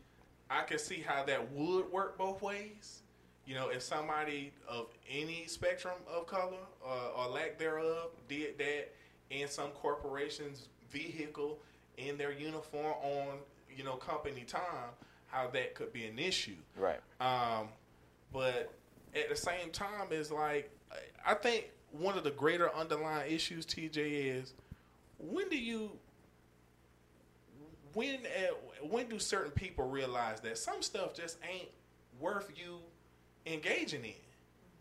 [0.49, 3.03] I can see how that would work both ways.
[3.47, 8.93] You know, if somebody of any spectrum of color uh, or lack thereof did that
[9.29, 11.57] in some corporation's vehicle
[11.95, 13.37] in their uniform on,
[13.75, 14.91] you know, company time,
[15.27, 16.55] how that could be an issue.
[16.77, 16.99] right.
[17.21, 17.69] Um,
[18.33, 18.73] but
[19.15, 20.69] at the same time, it's like
[21.25, 24.53] I think one of the greater underlying issues, TJ, is
[25.19, 25.91] when do you
[27.93, 31.69] when uh, when do certain people realize that some stuff just ain't
[32.19, 32.79] worth you
[33.47, 34.13] engaging in?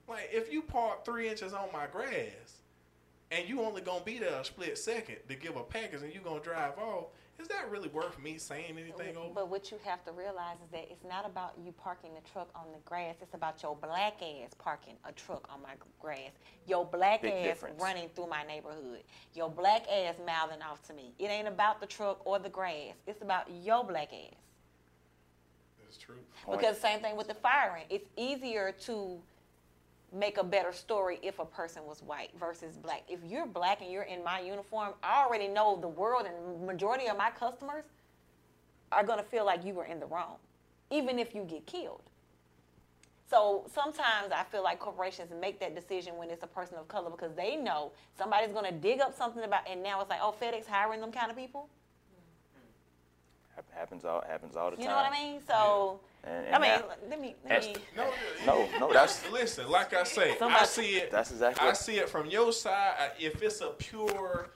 [0.09, 2.61] Like if you park three inches on my grass
[3.31, 6.21] and you only gonna be there a split second to give a package and you
[6.21, 7.07] gonna drive off,
[7.39, 9.35] is that really worth me saying anything over?
[9.35, 12.49] But what you have to realize is that it's not about you parking the truck
[12.55, 13.17] on the grass.
[13.21, 16.31] It's about your black ass parking a truck on my grass.
[16.67, 17.83] Your black Big ass difference.
[17.83, 19.03] running through my neighborhood.
[19.35, 21.13] Your black ass mouthing off to me.
[21.19, 22.95] It ain't about the truck or the grass.
[23.07, 24.46] It's about your black ass.
[25.97, 26.17] That's true.
[26.51, 27.85] Because same thing with the firing.
[27.91, 29.19] It's easier to
[30.13, 33.03] make a better story if a person was white versus black.
[33.09, 37.07] If you're black and you're in my uniform, I already know the world and majority
[37.09, 37.85] of my customers
[38.93, 40.37] are gonna feel like you were in the wrong,
[40.91, 42.03] even if you get killed.
[43.29, 47.11] So sometimes I feel like corporations make that decision when it's a person of color
[47.11, 50.67] because they know somebody's gonna dig up something about, and now it's like, oh, FedEx
[50.67, 51.69] hiring them kind of people.
[53.77, 54.89] Hap- happens all happens all the You time.
[54.89, 55.41] You know what I mean?
[55.47, 57.83] So And- I mean, that- let me let that's- me.
[57.97, 58.11] No,
[58.47, 59.69] No, no, that's listen.
[59.69, 61.11] Like I say, I see it.
[61.11, 63.13] That's exactly I see it from your side.
[63.19, 64.49] If it's a pure,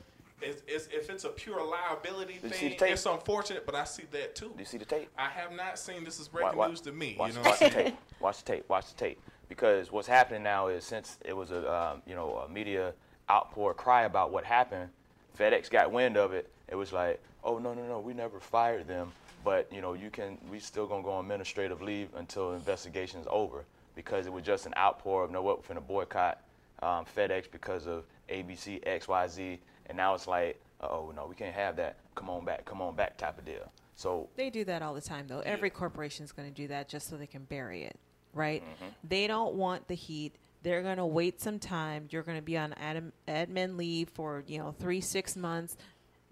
[0.43, 2.93] it's, it's, if it's a pure liability Did you see thing, the tape?
[2.95, 3.67] it's unfortunate.
[3.67, 4.49] But I see that too.
[4.49, 5.09] Do you see the tape?
[5.19, 6.03] I have not seen.
[6.05, 7.17] This is Wa- breaking wa- news to me.
[7.19, 7.95] Watch, you know, watch the tape.
[8.21, 8.69] Watch the tape.
[8.69, 9.21] Watch the tape.
[9.49, 12.95] Because what's happening now is since it was a um, you know a media
[13.29, 14.91] outpour cry about what happened,
[15.39, 16.51] FedEx got wind of it.
[16.71, 19.13] It was like, oh no no no, we never fired them,
[19.45, 23.65] but you know you can we still gonna go on administrative leave until investigation's over
[23.95, 26.43] because it was just an outpour of no what we're finna boycott
[26.83, 31.35] um, FedEx because of ABC X Y Z, and now it's like, oh no, we
[31.35, 31.99] can't have that.
[32.15, 33.71] Come on back, come on back type of deal.
[34.01, 35.41] So They do that all the time, though.
[35.41, 37.97] Every corporation is going to do that just so they can bury it,
[38.33, 38.63] right?
[38.63, 38.87] Mm-hmm.
[39.07, 40.37] They don't want the heat.
[40.63, 42.09] They're going to wait some time.
[42.11, 45.77] You're going to be on admin, admin leave for you know three, six months.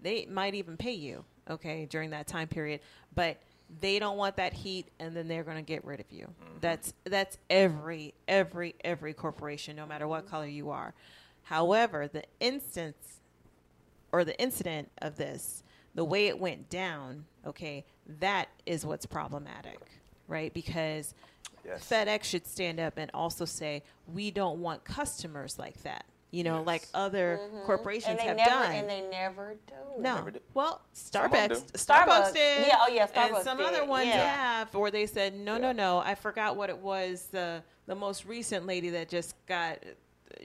[0.01, 2.81] They might even pay you, okay, during that time period.
[3.15, 3.37] But
[3.81, 6.25] they don't want that heat, and then they're going to get rid of you.
[6.25, 6.57] Mm-hmm.
[6.61, 10.93] That's that's every every every corporation, no matter what color you are.
[11.43, 13.19] However, the instance
[14.11, 15.63] or the incident of this,
[15.95, 17.85] the way it went down, okay,
[18.19, 19.79] that is what's problematic,
[20.27, 20.53] right?
[20.53, 21.13] Because
[21.65, 21.87] Yes.
[21.87, 26.57] FedEx should stand up and also say, we don't want customers like that, you know,
[26.59, 26.67] Yes.
[26.67, 27.65] like other mm-hmm.
[27.65, 28.71] corporations and they have never done.
[28.75, 29.73] and they never do.
[29.97, 30.41] no, Never did.
[30.53, 31.77] well, Some of 'em Starbucks, do.
[31.77, 32.33] Starbucks Starbucks.
[32.33, 34.35] did, Yeah, oh, yeah, Starbucks and Starbucks some other ones yeah.
[34.35, 37.27] have, or they said, no, no, no, I forgot what it was.
[37.31, 39.79] The the most recent lady that just got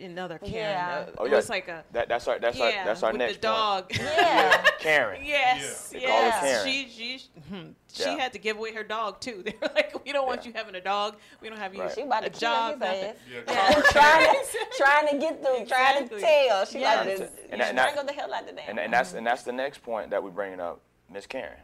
[0.01, 0.53] another Karen.
[0.55, 1.05] Yeah.
[1.09, 3.13] Uh, Oh it yeah, was like a that, that's our that's yeah our that's our
[3.13, 3.89] with next the dog.
[3.91, 4.01] point.
[4.03, 4.65] Yeah.
[4.81, 5.21] Karen.
[5.25, 6.01] yes, Yeah.
[6.01, 6.41] They call her yes.
[6.65, 6.67] Karen.
[6.67, 8.17] She she hmm, she Yeah.
[8.19, 9.43] had to give away her dog too.
[9.47, 10.49] They were like, we don't want Yeah.
[10.49, 11.17] you having a dog.
[11.41, 11.93] We don't have you Right.
[11.95, 12.75] She about to a kill job.
[12.75, 13.15] his ass.
[13.33, 16.65] Yeah, Yeah, trying to trying to get through, trying to tell.
[16.67, 17.07] She Yes.
[17.07, 18.69] like And to that- you and that- strangle the hell out the damn.
[18.71, 20.81] And, and that's and that's the next point that we're bringing up.
[21.11, 21.59] Miss Karen,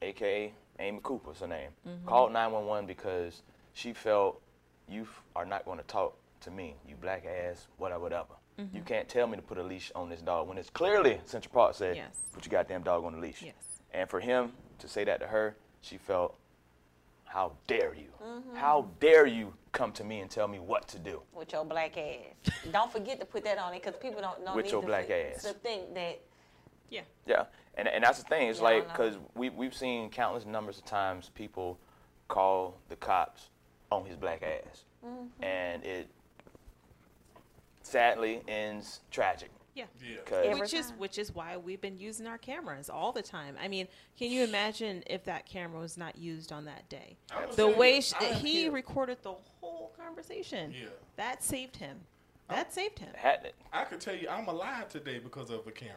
[0.00, 1.70] aka Amy Cooper's her name,
[2.06, 3.42] called 911 because
[3.74, 4.40] she felt
[4.88, 8.34] you are not going to talk to me, you black ass, whatever, whatever.
[8.74, 11.50] You can't tell me to put a leash on this dog when it's clearly Central
[11.54, 12.14] Park said, Yes.
[12.34, 13.40] put your goddamn dog on the leash.
[13.40, 13.54] Yes.
[13.94, 16.36] And for him to say that to her, she felt,
[17.24, 18.08] how dare you?
[18.54, 21.22] How dare you come to me and tell me what to do?
[21.32, 22.52] with your black ass.
[22.70, 24.54] don't forget to put that on it because people don't know.
[24.54, 25.42] With need your to black think- ass.
[25.44, 26.20] To think that
[26.90, 27.02] Yeah.
[27.24, 27.44] Yeah,
[27.78, 28.48] and and that's the thing.
[28.48, 31.78] It's Yeah, like because we we've seen countless numbers of times people
[32.28, 33.48] call the cops
[33.90, 35.42] on his black ass, Mm-hmm.
[35.42, 36.08] and it
[37.90, 39.50] sadly ends tragic.
[39.74, 39.84] Yeah.
[40.02, 40.16] Yeah.
[40.24, 43.56] 'Cause- Every Which is which is why we've been using our cameras all the time.
[43.60, 47.16] I mean, can you imagine if that camera was not used on that day?
[47.54, 50.72] The way sh- he can- recorded the whole conversation.
[50.72, 50.88] Yeah.
[51.16, 52.00] That saved him.
[52.48, 53.14] That saved him.
[53.14, 53.54] had it.
[53.72, 55.96] I could tell you I'm alive today because of a camera.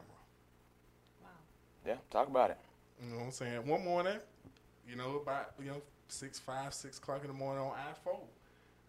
[1.23, 1.29] Wow.
[1.86, 2.58] Yeah, talk about it.
[3.01, 3.65] You know what I'm saying?
[3.67, 4.19] One morning,
[4.88, 8.19] you know, about you know six, five, six o'clock in the morning on I four,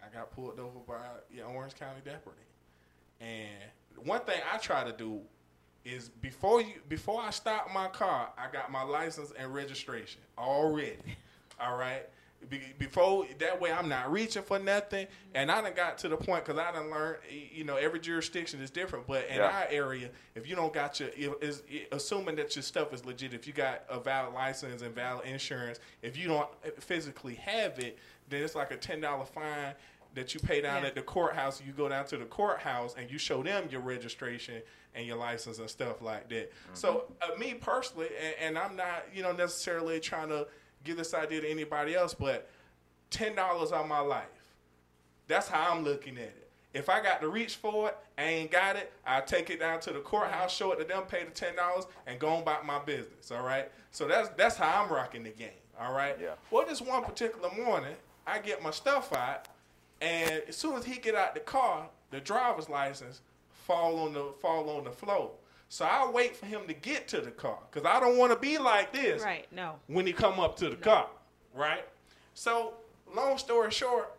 [0.04, 2.36] I got pulled over by your Orange County deputy.
[3.24, 5.20] And one thing I try to do
[5.84, 11.16] is before you before I stop my car, I got my license and registration already.
[11.60, 12.06] All right.
[12.50, 16.16] Be, before that way, I'm not reaching for nothing, and I done got to the
[16.18, 17.20] point because I done learned.
[17.30, 19.46] You know, every jurisdiction is different, but in Yeah.
[19.48, 23.32] our area, if you don't got your, if- is assuming that your stuff is legit,
[23.32, 26.48] if you got a valid license and valid insurance, if you don't
[26.82, 29.72] physically have it, then it's like a ten dollar fine
[30.14, 30.88] that you pay down Yeah.
[30.88, 31.60] at the courthouse.
[31.64, 34.62] You go down to the courthouse and you show them your registration
[34.94, 36.52] and your license and stuff like that.
[36.72, 40.46] So, uh, me personally, and, and I'm not, you know, necessarily trying to
[40.84, 42.48] give this idea to anybody else, but
[43.10, 44.26] ten dollars on my life.
[45.26, 46.50] That's how I'm looking at it.
[46.74, 48.92] If I got to reach for it, I ain't got it.
[49.06, 51.86] I take it down to the courthouse, show it to them, pay the ten dollars,
[52.06, 53.30] and go on about my business.
[53.30, 53.70] All right.
[53.90, 55.50] So that's that's how I'm rocking the game.
[55.80, 56.16] All right.
[56.20, 56.34] Yeah.
[56.50, 57.94] Well, this one particular morning,
[58.26, 59.46] I get my stuff out,
[60.04, 63.22] and as soon as he get out the car, the driver's license
[63.66, 65.30] fall on the fall on the floor.
[65.68, 68.38] So I wait for him to get to the car because I don't want to
[68.38, 69.46] be like this Right.
[69.50, 69.76] No.
[69.86, 71.08] when he come up to the car,
[71.54, 71.84] right?
[72.34, 72.74] So,
[73.14, 74.12] long story short,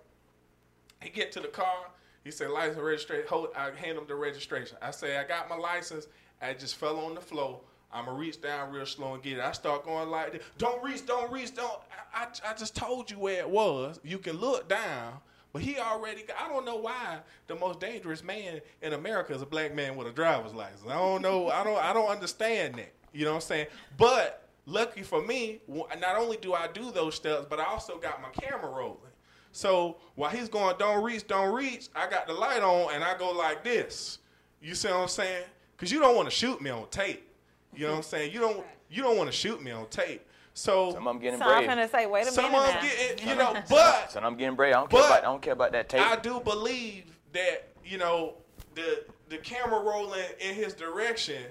[1.01, 1.87] he get to the car.
[2.23, 3.27] He said, license registration.
[3.29, 4.77] Hold, I hand him the registration.
[4.81, 6.07] I say, I got my license.
[6.41, 7.61] I just fell on the floor.
[7.93, 9.43] I'ma reach down real slow and get it.
[9.43, 10.41] I start going like this.
[10.57, 11.79] Don't reach, don't reach, don't.
[12.13, 13.99] I, I, I just told you where it was.
[14.03, 15.13] You can look down.
[15.55, 19.45] But he already, I don't know why the most dangerous man in America is a
[19.45, 20.81] black man with a driver's license.
[20.85, 21.47] I don't know.
[21.47, 22.91] I don't, I don't understand that.
[23.13, 23.67] You know what I'm saying?
[23.97, 28.21] But lucky for me, not only do I do those steps, but I also got
[28.21, 28.97] my camera rolling.
[29.53, 33.17] So while he's going, don't reach, don't reach, I got the light on and I
[33.17, 34.17] go like this.
[34.61, 35.45] You see what I'm saying?
[35.77, 37.31] Because you don't want to shoot me on tape.
[37.73, 38.33] You know what I'm saying?
[38.33, 40.21] You don't, you don't want to shoot me on tape.
[40.57, 42.79] So Some of them getting So I'm gonna say, wait a some minute of now.
[42.79, 44.73] them get, you know, but Son, I'm getting brave.
[44.73, 45.19] I don't care about.
[45.19, 46.01] I don't care about that tape.
[46.01, 48.35] I do believe that you know
[48.73, 51.43] the the camera rolling in his direction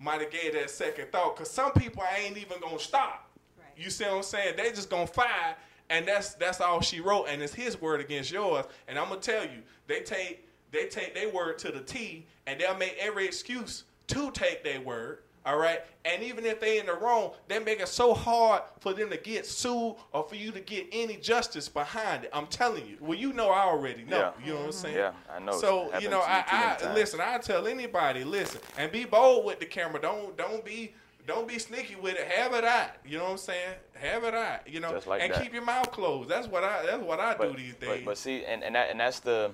[0.00, 3.30] might have gave that second thought because some people ain't even gonna stop.
[3.56, 3.66] Right.
[3.76, 4.54] You see what I'm saying?
[4.56, 5.56] They just gonna fire,
[5.88, 8.64] and that's that's all she wrote, and it's his word against yours.
[8.88, 12.60] And I'm gonna tell you, they take they take their word to the T, and
[12.60, 15.18] they'll make every excuse to take their word.
[15.48, 18.92] All right, and even if they in the wrong, they make it so hard for
[18.92, 22.30] them to get sued or for you to get any justice behind it.
[22.34, 22.98] I'm telling you.
[23.00, 24.34] Well, you know, I already know.
[24.38, 24.46] Yeah.
[24.46, 24.96] You know what I'm saying?
[24.96, 25.52] Yeah, I know.
[25.52, 27.20] So you know, to me too many I, I listen.
[27.22, 29.98] I tell anybody, listen, and be bold with the camera.
[30.02, 30.92] Don't don't be
[31.26, 32.28] don't be sneaky with it.
[32.28, 32.90] Have it out.
[33.06, 33.74] You know what I'm saying?
[33.94, 34.68] Have it out.
[34.68, 35.42] You know, Just like and that.
[35.42, 36.28] keep your mouth closed.
[36.28, 38.02] That's what I that's what I but, do these but- days.
[38.04, 39.52] But, see, and, and that and that's the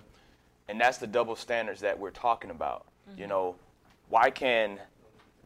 [0.69, 2.87] and that's the double standards that we're talking about.
[3.09, 3.21] Mm-hmm.
[3.21, 3.55] You know,
[4.09, 4.81] why can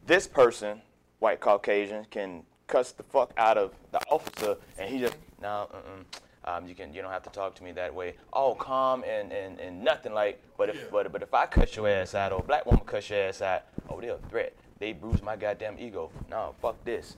[0.08, 0.80] this person,
[1.20, 6.02] white Caucasian, can cuss the fuck out of the officer and he just no, uh-uh.
[6.44, 8.14] Um, you can you don't have to talk to me that way.
[8.32, 10.40] All calm and, and, and nothing like.
[10.56, 10.82] But if Yeah.
[10.90, 13.42] but but if I cuss your ass out or a black woman cuss your ass
[13.42, 14.54] out, oh they're a threat.
[14.78, 16.10] They bruise my goddamn ego.
[16.30, 17.16] No, fuck this.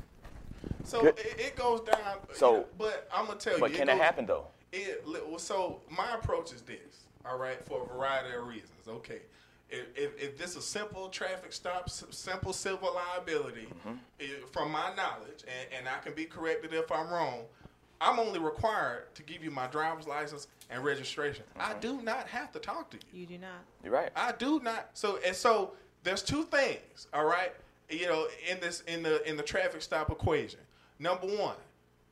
[0.84, 1.18] so good.
[1.18, 2.16] it, it goes down.
[2.34, 4.47] So- you know, but I'm gonna tell But you, But can it it happen though?
[4.72, 8.86] It, well, so my approach is this, all right, for a variety of reasons.
[8.88, 9.20] Okay,
[9.71, 13.97] if, if, if this is a simple traffic stop, simple civil liability, Mm-hmm.
[14.21, 17.41] eh, from my knowledge, and, and I can be corrected if I'm wrong,
[18.01, 21.45] I'm only required to give you my driver's license and registration.
[21.59, 21.81] I Mm-hmm.
[21.81, 23.21] do not have to talk to you.
[23.21, 23.51] You do not.
[23.85, 24.11] You're right.
[24.16, 24.91] I do not.
[24.95, 27.53] So and so there's two things, all right?
[27.91, 30.61] You know, in this in the in the traffic stop equation.
[30.99, 31.57] Number one,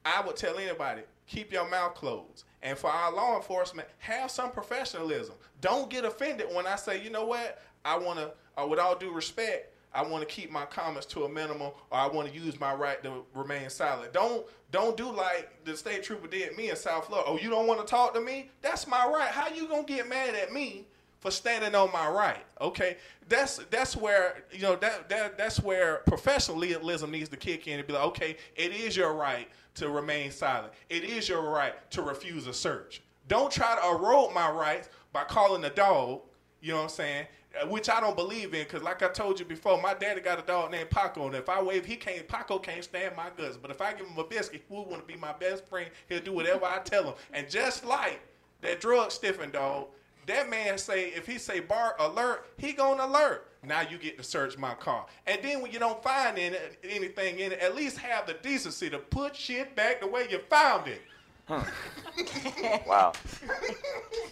[0.05, 2.45] I would tell anybody, keep your mouth closed.
[2.63, 5.35] And for our law enforcement, have some professionalism.
[5.61, 8.97] Don't get offended when I say, you know what, I want to, uh, with all
[8.97, 12.35] due respect, I want to keep my comments to a minimum, or I want to
[12.35, 14.13] use my right to remain silent.
[14.13, 17.29] Don't don't do like the state trooper did me in South Florida.
[17.31, 18.51] Oh, you don't want to talk to me?
[18.61, 19.31] That's my right.
[19.31, 20.87] How you gonna get mad at me
[21.21, 22.45] for standing on my right?
[22.61, 22.99] Okay,
[23.29, 27.87] that's that's where you know that that that's where professionalism needs to kick in and
[27.89, 29.49] be like, okay, it is your right
[29.79, 30.73] to remain silent.
[30.89, 33.03] It is your right to refuse a search.
[33.29, 36.21] Don't try to erode my rights by calling a dog.
[36.61, 37.27] You know what I'm saying?
[37.63, 40.39] Uh, Which I don't believe in, because like I told you before, my daddy got
[40.39, 42.27] a dog named Paco, and if I wave, he can't.
[42.27, 43.57] Paco can't stand my guts.
[43.57, 45.91] But if I give him a biscuit, he would want to be my best friend.
[46.09, 47.15] He'll do whatever I tell him.
[47.33, 48.21] And just like
[48.61, 49.87] that drug stiffing dog,
[50.27, 53.48] that man say if he say bar alert, he gonna alert.
[53.63, 57.41] Now you get to search my car, and then when you don't find any, anything
[57.41, 60.87] in it, at least have the decency to put shit back the way you found
[60.89, 61.03] it.
[62.87, 63.13] Wow.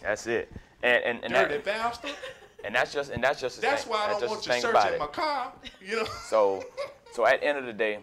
[0.02, 0.52] that's it.
[0.82, 2.10] And and and, Dirty that, bastard.
[2.64, 3.92] and that's just and that's just That's thing.
[3.92, 5.52] why I that's don't just want the you searching my car.
[5.80, 6.04] You know.
[6.28, 6.64] So,
[7.12, 7.98] so at the end of the day,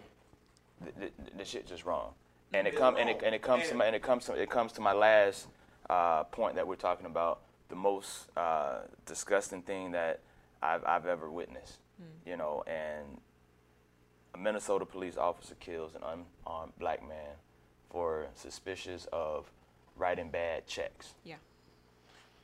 [0.84, 2.12] the, the, the shit just wrong,
[2.52, 4.32] and it It's come and it, and it comes to my and it comes to
[4.34, 5.46] it comes to my last
[5.88, 10.20] uh, point that we're talking about the most uh, disgusting thing that
[10.64, 12.28] I've I've ever witnessed, hmm.
[12.28, 13.20] you know, and
[14.34, 17.36] a Minnesota police officer kills an unarmed black man
[17.90, 19.50] for suspicious of
[19.96, 21.36] writing bad checks Yeah.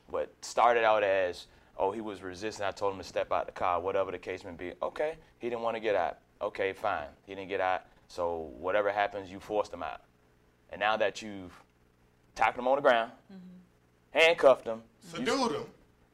[0.09, 1.47] what started out as,
[1.77, 2.65] oh, he was resisting.
[2.65, 4.71] I told him to step out the car, whatever the case may be.
[4.81, 6.19] Okay, he didn't want to get out.
[6.41, 7.07] Okay, fine.
[7.25, 7.81] He didn't get out.
[8.07, 10.01] So whatever happens, you forced him out.
[10.69, 11.53] And now that you've
[12.35, 14.19] tackled him on the ground, mm-hmm.
[14.19, 15.65] handcuffed him, you Subdued him.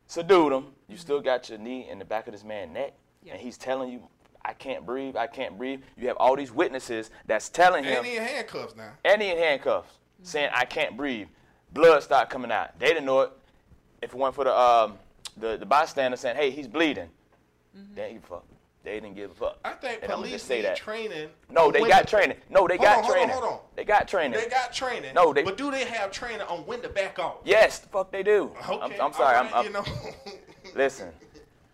[0.08, 2.94] Subdued him, you still got your knee in the back of this man's neck,
[3.24, 3.34] Yeah.
[3.34, 4.02] and he's telling you,
[4.44, 5.82] I can't breathe, I can't breathe.
[5.98, 8.92] You have all these witnesses that's telling him, And he in handcuffs now.
[9.04, 9.92] and he in handcuffs,
[10.24, 11.28] saying I can't breathe.
[11.74, 12.78] Blood start coming out.
[12.80, 13.32] They didn't know it.
[14.02, 14.98] If it weren't for the um,
[15.36, 17.10] the, the bystander saying, "Hey, he's bleeding,"
[17.74, 18.46] they didn't give a fuck.
[18.88, 19.60] They didn't give a fuck.
[19.66, 20.78] I think And police say need that.
[20.78, 21.28] training.
[21.50, 22.38] No, they got training.
[22.50, 23.36] No, they got on, hold on, training.
[23.36, 23.60] hold on.
[23.76, 24.40] They got training.
[24.40, 25.14] They got training.
[25.14, 27.40] No, they- But do they have training on when to back off?
[27.44, 28.50] yes, the fuck they do.
[28.70, 28.80] Okay.
[28.82, 29.36] I'm, I'm sorry.
[29.36, 29.84] all I'm, I'm, you know.
[30.76, 31.12] listen,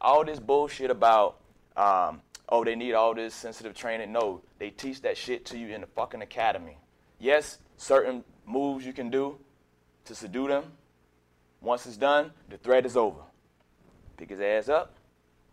[0.01, 1.37] all this bullshit about,
[1.77, 4.11] um, oh, they need all this sensitive training.
[4.11, 6.79] No, they teach that shit to you in the fucking academy.
[7.19, 9.37] Yes, certain moves you can do
[10.05, 10.63] to subdue them.
[11.61, 13.21] Once it's done, the threat is over.
[14.17, 14.95] Pick his ass up,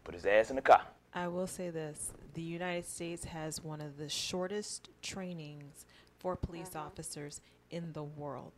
[0.05, 0.81] put his ass in the car.
[1.15, 5.85] I will say this the United States has one of the shortest trainings
[6.19, 7.41] for police officers
[7.71, 8.53] in the world.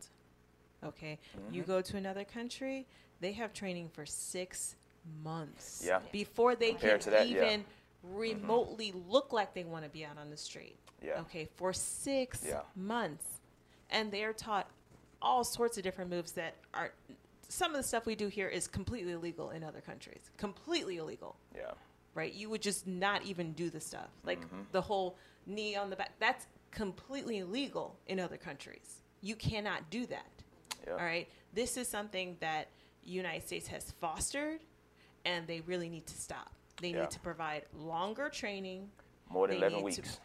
[0.83, 1.17] Okay?
[1.51, 1.71] You Mm-hmm.
[1.71, 2.85] go to another country,
[3.21, 4.75] they have training for six
[5.23, 5.99] months Yeah.
[6.11, 7.35] before they Compared can that, yeah.
[7.35, 7.45] Mm-hmm.
[7.45, 7.65] even
[8.03, 10.75] remotely look like they want to be out on the street.
[11.01, 11.19] Yeah.
[11.21, 12.45] Okay, for six
[12.75, 13.25] months.
[13.89, 14.67] And they're taught
[15.21, 16.91] all sorts of different moves that are
[17.47, 20.29] some of the stuff we do here is completely illegal in other countries.
[20.37, 21.71] Completely illegal Yeah.
[22.15, 22.33] Right?
[22.33, 24.09] You would just not even do the stuff.
[24.23, 24.61] Like Mm-hmm.
[24.71, 26.11] the whole knee on the back.
[26.19, 29.01] That's completely illegal in other countries.
[29.21, 30.25] You cannot do that.
[30.85, 30.93] Yeah.
[30.93, 31.27] All right?
[31.53, 32.69] This is something that
[33.03, 34.59] United States has fostered
[35.25, 36.51] and they really need to stop.
[36.81, 37.01] They Yeah.
[37.01, 38.91] need to provide longer training.
[39.29, 40.19] More than They 11 need to- weeks.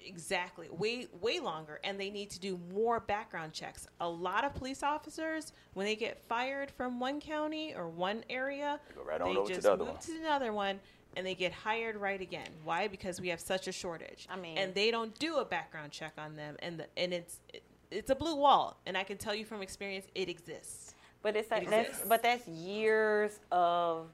[0.00, 0.68] exactly.
[0.70, 3.86] Way way longer and they need to do more background checks.
[4.00, 8.80] A lot of police officers when they get fired from one county or one area,
[8.88, 9.98] They go right they just move one.
[9.98, 10.80] to another one
[11.16, 12.48] and they get hired right again.
[12.64, 12.88] Why?
[12.88, 14.26] Because we have such a shortage.
[14.30, 17.40] I mean- and they don't do a background check on them and the, and it's
[17.52, 20.94] it, it's a blue wall and I can tell you from experience it exists.
[21.22, 22.08] But it's like It that's exists.
[22.08, 24.08] but that's years of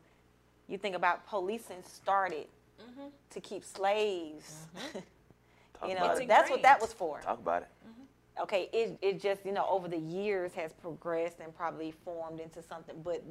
[0.68, 2.46] you think about policing started
[2.80, 3.08] mm-hmm.
[3.30, 4.66] to keep slaves.
[4.76, 4.98] Mm-hmm.
[5.80, 6.28] Talk you know, It's it.
[6.28, 7.20] that's what that was for.
[7.20, 7.68] Talk about it.
[7.88, 8.42] Mm-hmm.
[8.42, 12.62] Okay, it it just you know over the years has progressed and probably formed into
[12.62, 13.22] something, but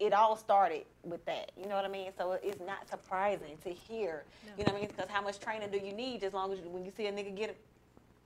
[0.00, 1.52] it all started with that.
[1.56, 2.10] You know what I mean?
[2.18, 4.24] So it's not surprising to hear.
[4.58, 4.88] You know what I mean?
[4.88, 6.24] Because how much training do you need?
[6.24, 7.56] As long as you, when you see a nigga get it,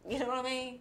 [0.08, 0.78] you know what I mean?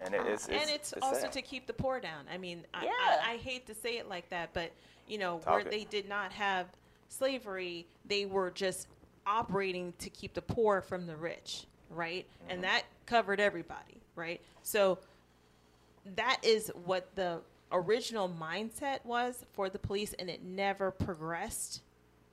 [0.00, 1.32] And it's, it's, and it's, also sad.
[1.32, 2.24] to keep the poor down.
[2.32, 2.90] I mean, I, Yeah.
[2.90, 4.72] I, I hate to say it like that, but
[5.06, 5.70] you know, Talk where it.
[5.70, 6.66] they did not have
[7.08, 8.88] slavery, they were just
[9.26, 12.26] operating to keep the poor from the rich, right?
[12.26, 12.52] Mm-hmm.
[12.52, 14.40] And that covered everybody, right?
[14.62, 14.98] So
[16.16, 17.40] that is what the
[17.72, 21.82] original mindset was for the police, and it never progressed,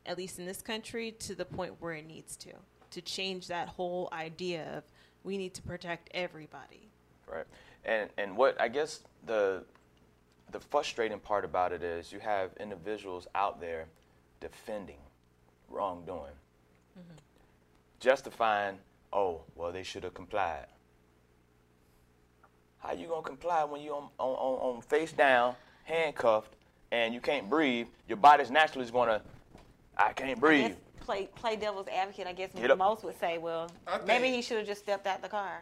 [0.05, 2.51] at least in this country, to the point where it needs to,
[2.91, 4.83] to change that whole idea of
[5.23, 6.89] we need to protect everybody.
[7.27, 7.45] Right.
[7.85, 9.63] And and what I guess the
[10.51, 13.85] the frustrating part about it is you have individuals out there
[14.39, 14.97] defending
[15.69, 16.33] wrongdoing,
[16.97, 17.17] mm-hmm.
[17.99, 18.77] justifying,
[19.13, 20.65] oh, well, they should have complied.
[22.79, 26.53] How you gonna comply when you on, on, on, on face down, handcuffed,
[26.91, 27.87] and you can't breathe?
[28.07, 29.21] Your body's naturally is gonna,
[29.97, 30.67] I can't I breathe.
[30.69, 32.27] guess play play devil's advocate.
[32.27, 32.77] I guess Get up.
[32.77, 35.61] most would say, well, think- maybe he should have just stepped out the car.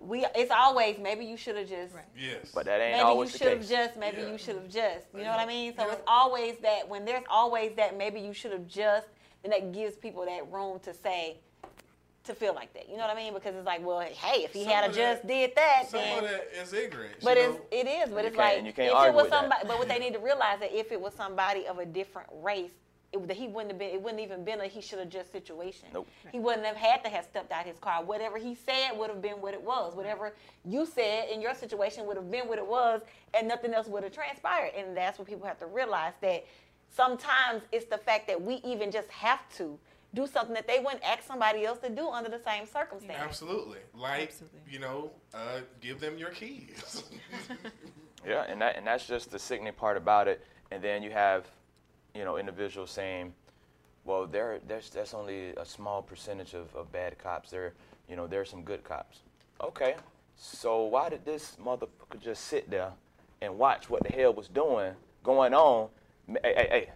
[0.00, 2.04] We it's always maybe you should have just Right.
[2.16, 2.52] Yes.
[2.54, 4.30] But that ain't maybe you always the should have just maybe Yeah.
[4.30, 5.74] you should have just you know what I mean.
[5.76, 5.94] So Yeah.
[5.94, 9.08] it's always that when there's always that maybe you should have just
[9.42, 11.38] then that gives people that room to say
[12.28, 12.88] to feel like that.
[12.88, 13.34] You know what I mean?
[13.34, 16.00] Because it's like, well, hey, if he Some had of just that- did that, Some
[16.00, 17.16] then of that is ignorance.
[17.22, 17.60] but it's, know?
[17.72, 19.40] it is, but You it's like and you can't if argue it was with that.
[19.40, 22.28] somebody, but what they need to realize that if it was somebody of a different
[22.40, 22.70] race,
[23.10, 23.88] it, that he wouldn't have been.
[23.90, 25.88] It wouldn't even been a he should have just situation.
[25.94, 26.06] Nope.
[26.30, 28.04] He wouldn't have had to have stepped out his car.
[28.04, 29.94] Whatever he said would have been what it was.
[29.94, 30.34] Whatever
[30.66, 33.00] you said in your situation would have been what it was,
[33.32, 34.72] and nothing else would have transpired.
[34.76, 36.44] And that's what people have to realize that
[36.94, 39.78] sometimes it's the fact that we even just have to
[40.14, 43.18] do something that they wouldn't ask somebody else to do under the same circumstance.
[43.20, 43.78] Absolutely.
[43.94, 44.60] Like, Absolutely.
[44.70, 47.04] you know, uh, give them your keys.
[48.26, 50.44] Yeah, and that and that's just the sickening part about it.
[50.70, 51.46] And then you have,
[52.14, 53.32] you know, individuals saying,
[54.04, 57.50] well, there there's that's only a small percentage of, of bad cops.
[57.50, 57.74] There,
[58.08, 59.20] you know, there's some good cops.
[59.62, 59.94] Okay,
[60.36, 62.92] so why did this motherfucker just sit there
[63.40, 64.92] and watch what the hell was doing
[65.22, 65.88] going on?
[66.26, 66.90] Hey, hey, hey,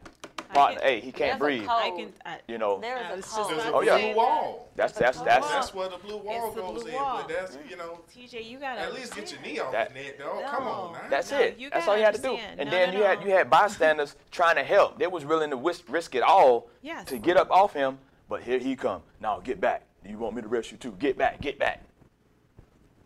[0.54, 1.66] partner, can- hey, he can't breathe.
[1.66, 1.96] code.
[1.96, 2.12] Can.
[2.24, 3.48] I, You know, There I is a uh, just.
[3.48, 3.96] There's a about Oh, yeah.
[3.96, 4.16] say that.
[4.16, 4.68] wall.
[4.76, 6.94] that's that's that's That's where the blue wall It's goes blue in.
[6.94, 7.24] wall.
[7.26, 9.94] But that's, you know, TJ, you gotta at least get your knee off That- the
[10.02, 10.44] net, dog.
[10.46, 11.02] Come on man.
[11.10, 11.58] That's No, it.
[11.58, 12.34] That's That's all you had to do.
[12.36, 14.98] And No, then no, you had you had bystanders trying to help.
[14.98, 17.06] They was willing to risk, risk it all Yes.
[17.06, 17.98] to get up off him.
[18.28, 19.02] But here he come.
[19.20, 19.82] Now get back.
[20.04, 20.92] Do you want me to arrest you too?
[20.98, 21.40] Get back.
[21.40, 21.82] Get back.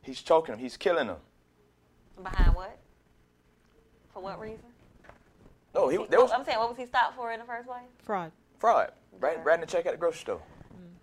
[0.03, 0.61] He's choking him.
[0.61, 1.17] He's killing him.
[2.23, 2.79] Behind what?
[4.15, 4.66] For what reason?
[5.77, 7.67] No, he He- there was I'm saying, what was he stopped for in the first
[7.69, 7.83] place?
[8.03, 8.33] Fraud.
[8.59, 8.93] fraud.
[9.21, 10.41] Brad, Brad the check at the grocery store.
[10.75, 10.95] Mm.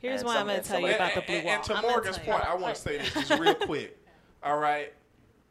[0.00, 1.54] Here's And why I'm going to tell you some- about the blue and- wall.
[1.54, 3.96] and to I'm Morgan's point, I want to say this just real quick.
[4.42, 4.92] All right.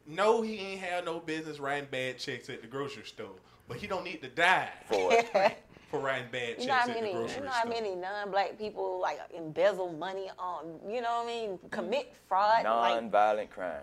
[0.05, 3.36] No, he ain't had no business writing bad checks at the grocery store,
[3.68, 5.58] but he don't need to die For it.
[5.91, 7.43] for writing bad checks You know at many, the grocery store.
[7.43, 11.28] you grocery know how many non-black people like embezzle money on, you know what I
[11.28, 12.64] mean, commit fraud.
[12.64, 13.82] Non-violent crime,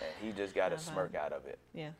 [0.00, 1.58] and he just got a smirk out of it.
[1.74, 1.90] Yeah.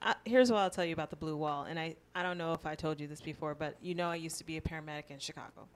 [0.00, 2.52] I, here's what I'll tell you about the blue wall, and I, I don't know
[2.52, 5.10] if I told you this before, but you know I used to be a paramedic
[5.10, 5.66] in Chicago.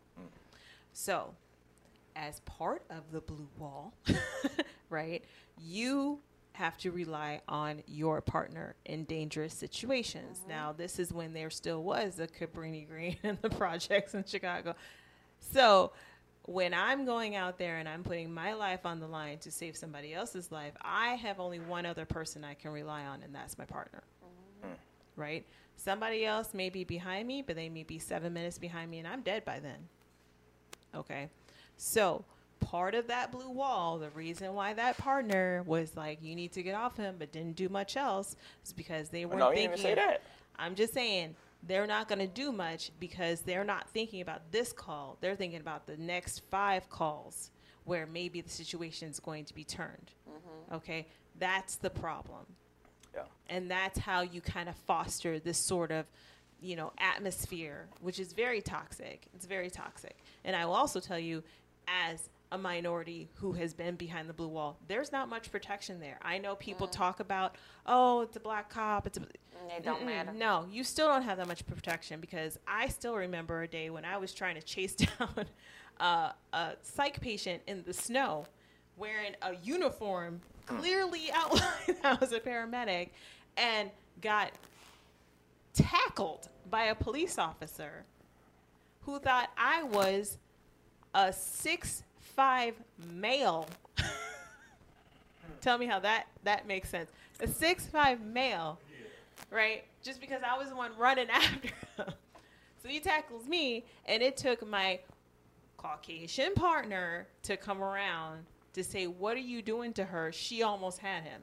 [0.93, 1.35] So,
[2.15, 3.95] as part of the blue wall,
[4.91, 5.25] right,
[5.59, 6.21] you
[6.53, 10.41] have to rely on your partner in dangerous situations.
[10.41, 10.55] Uh-huh.
[10.55, 14.75] Now, this is when there still was a Cabrini Green in the projects in Chicago.
[15.41, 15.93] So,
[16.47, 19.77] when I'm going out there and I'm putting my life on the line to save
[19.77, 23.57] somebody else's life, I have only one other person I can rely on, and that's
[23.57, 24.03] my partner.
[25.17, 25.45] Right?
[25.77, 29.09] Somebody else may be behind me, but they may be seven minutes behind me, and
[29.09, 29.89] I'm dead by then.
[30.95, 31.29] Okay.
[31.77, 32.25] So,
[32.61, 36.63] part of that blue wall, the reason why that partner was like, you need to
[36.63, 39.71] get off him, but didn't do much else, is because they weren't no, thinking.
[39.71, 40.23] didn't even say that.
[40.57, 44.73] I'm just saying they're not going to do much because they're not thinking about this
[44.73, 45.17] call.
[45.21, 47.51] They're thinking about the next five calls
[47.85, 50.13] where maybe the situation is going to be turned.
[50.29, 50.75] Mm-hmm.
[50.77, 51.07] Okay,
[51.39, 52.47] that's the problem,
[53.15, 53.23] Yeah.
[53.49, 56.07] and that's how you kind of foster this sort of,
[56.61, 59.27] you know, atmosphere, which is very toxic.
[59.35, 61.43] It's very toxic, and I will also tell you,
[61.89, 66.19] as a minority who has been behind the blue wall, there's not much protection there.
[66.23, 67.57] I know people talk about,
[67.87, 69.23] oh, it's a black cop, it's a
[69.77, 70.33] it don't Mm-mm, matter.
[70.33, 74.05] No, you still don't have that much protection because I still remember a day when
[74.05, 75.47] I was trying to chase down
[76.01, 78.47] uh, a psych patient in the snow
[78.97, 83.11] wearing a uniform clearly outlined I was a paramedic
[83.57, 83.91] and
[84.21, 84.53] got
[85.75, 88.05] tackled by a police officer
[89.03, 90.39] who thought I was
[91.15, 92.75] a six five
[93.13, 93.69] male.
[95.61, 97.11] Tell me how that that makes sense.
[97.41, 98.79] A six five male,
[99.51, 99.85] right?
[100.03, 102.15] Just because I was the one running after him.
[102.83, 104.99] So he tackles me, and it took my
[105.77, 110.33] Caucasian partner to come around to say, "What are you doing to her?
[110.33, 111.43] She almost had him."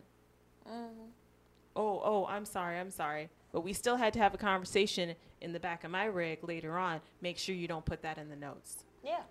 [1.76, 3.30] Oh, oh, I'm sorry, I'm sorry.
[3.52, 6.78] But we still had to have a conversation in the back of my rig later
[6.78, 7.02] on.
[7.22, 8.84] Make sure you don't put that in the notes.
[9.04, 9.22] Yeah.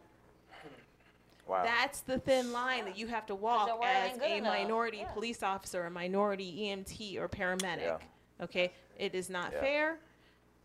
[1.46, 1.62] Wow.
[1.64, 4.52] That's the thin line that you have to walk as a enough.
[4.52, 5.12] minority Yeah.
[5.12, 7.80] police officer, a minority EMT or paramedic.
[7.80, 7.98] Yeah.
[8.44, 9.60] Okay, it is not Yeah.
[9.60, 9.98] fair.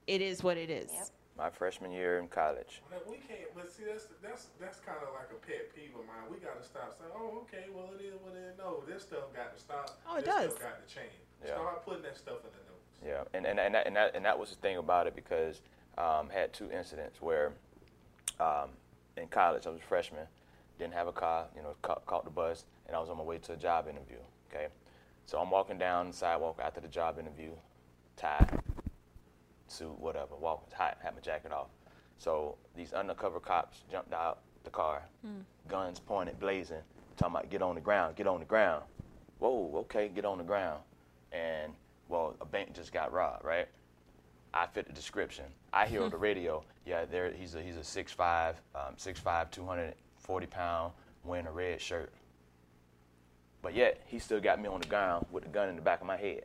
[0.08, 0.92] It is what it is.
[0.92, 1.08] Yep.
[1.38, 2.82] My freshman year in college.
[2.90, 3.50] But we can't.
[3.56, 6.30] But see, that's that's that's kind of like a pet peeve of mine.
[6.30, 9.04] We got to stop saying, "Oh, okay, well it is what it is." No, this
[9.04, 9.98] stuff got to stop.
[10.08, 10.52] Oh, it this does.
[10.52, 11.14] Stuff got to change.
[11.46, 11.56] Yeah.
[11.56, 12.84] Start putting that stuff in the notes.
[13.06, 15.62] Yeah, and and and that, and that, and that was the thing about it because
[15.98, 17.52] um, had two incidents where
[18.40, 18.70] um,
[19.18, 20.26] in college I was a freshman,
[20.80, 23.24] didn't have a car, you know, caught, caught the bus, and I was on my
[23.24, 24.18] way to a job interview.
[24.52, 24.68] Okay,
[25.26, 27.52] so I'm walking down the sidewalk after the job interview,
[28.18, 28.48] tie,
[29.68, 31.68] suit, whatever, walk hot, had my jacket off.
[32.18, 35.04] So these undercover cops jumped out the car,
[35.68, 36.82] guns pointed, blazing,
[37.18, 38.84] talking about get on the ground, get on the ground.
[39.40, 40.82] Whoa, okay, get on the ground.
[41.32, 41.74] And
[42.08, 43.68] well, a bank just got robbed, right?
[44.54, 45.46] I fit the description.
[45.74, 50.46] I hear on the radio, yeah, there he's a he's a 6'5", um, 6'5", 240
[50.48, 50.94] pound,
[51.24, 52.14] wearing a red shirt.
[53.62, 56.02] But yet he still got me on the ground with a gun in the back
[56.02, 56.44] of my head.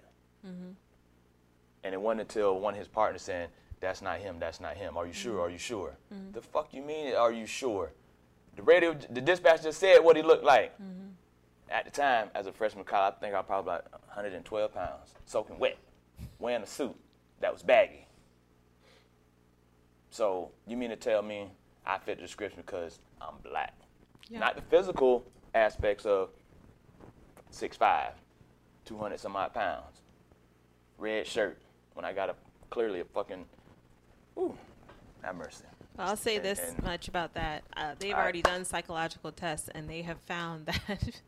[1.89, 3.49] And it wasn't until one of his partners saying,
[3.81, 4.39] "That's not him.
[4.39, 4.99] That's not him.
[4.99, 5.41] Are you sure?
[5.41, 5.75] Are you mm-hmm.
[5.75, 6.33] sure?" Mm-hmm.
[6.33, 7.15] The fuck you mean?
[7.15, 7.93] Are you sure?
[8.57, 10.75] The radio, the dispatch just said what he looked like.
[10.75, 11.07] Mm-hmm.
[11.71, 15.15] At the time, as a freshman college, I think I was probably about 112 pounds,
[15.25, 15.79] soaking wet,
[16.39, 16.95] wearing a suit
[17.41, 18.07] that was baggy.
[20.11, 21.51] So you mean to tell me
[21.87, 23.73] I fit the description because I'm black?
[24.29, 24.41] Yeah.
[24.41, 25.25] Not the physical
[25.55, 26.29] aspects of
[27.51, 28.11] 6'5",
[28.85, 30.03] 200 some odd pounds,
[30.99, 31.59] red shirt.
[31.99, 32.37] When I got a
[32.71, 33.45] clearly a fucking,
[34.39, 34.55] ooh,
[35.23, 35.65] have mercy.
[35.99, 37.65] I'll say And- this and- much about that.
[37.77, 41.21] Uh, they've I- already done psychological tests, and they have found that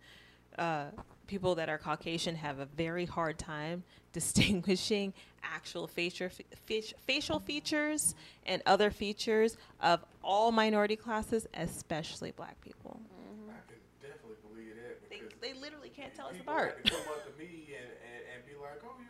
[0.56, 0.84] uh,
[1.26, 5.12] people that are Caucasian have a very hard time distinguishing
[5.42, 8.14] actual facial, fe- facial features
[8.46, 13.00] and other features of all minority classes, especially black people.
[13.48, 16.76] I can definitely believe that They, they literally can't tell us people apart.
[16.76, 19.09] had to come up to me and, and, and be like, "Oh, you're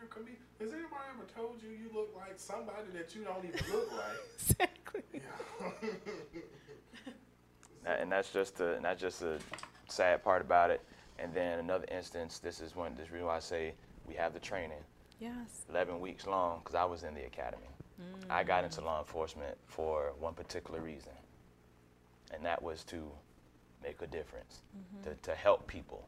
[0.61, 4.17] Has anybody ever told you you look like somebody that you don't even look like?
[4.35, 5.21] exactly.
[7.83, 9.39] That- and that's just the and that's just the
[9.89, 10.81] sad part about it.
[11.17, 13.73] And then another instance, this is when this is reason why I say
[14.07, 14.83] we have the training,
[15.19, 15.65] Yes.
[15.69, 17.67] 11 weeks long, because I was in the academy.
[18.31, 21.11] I got into law enforcement for one particular reason,
[22.33, 23.11] and that was to
[23.83, 24.61] make a difference,
[25.03, 26.07] to, to help people.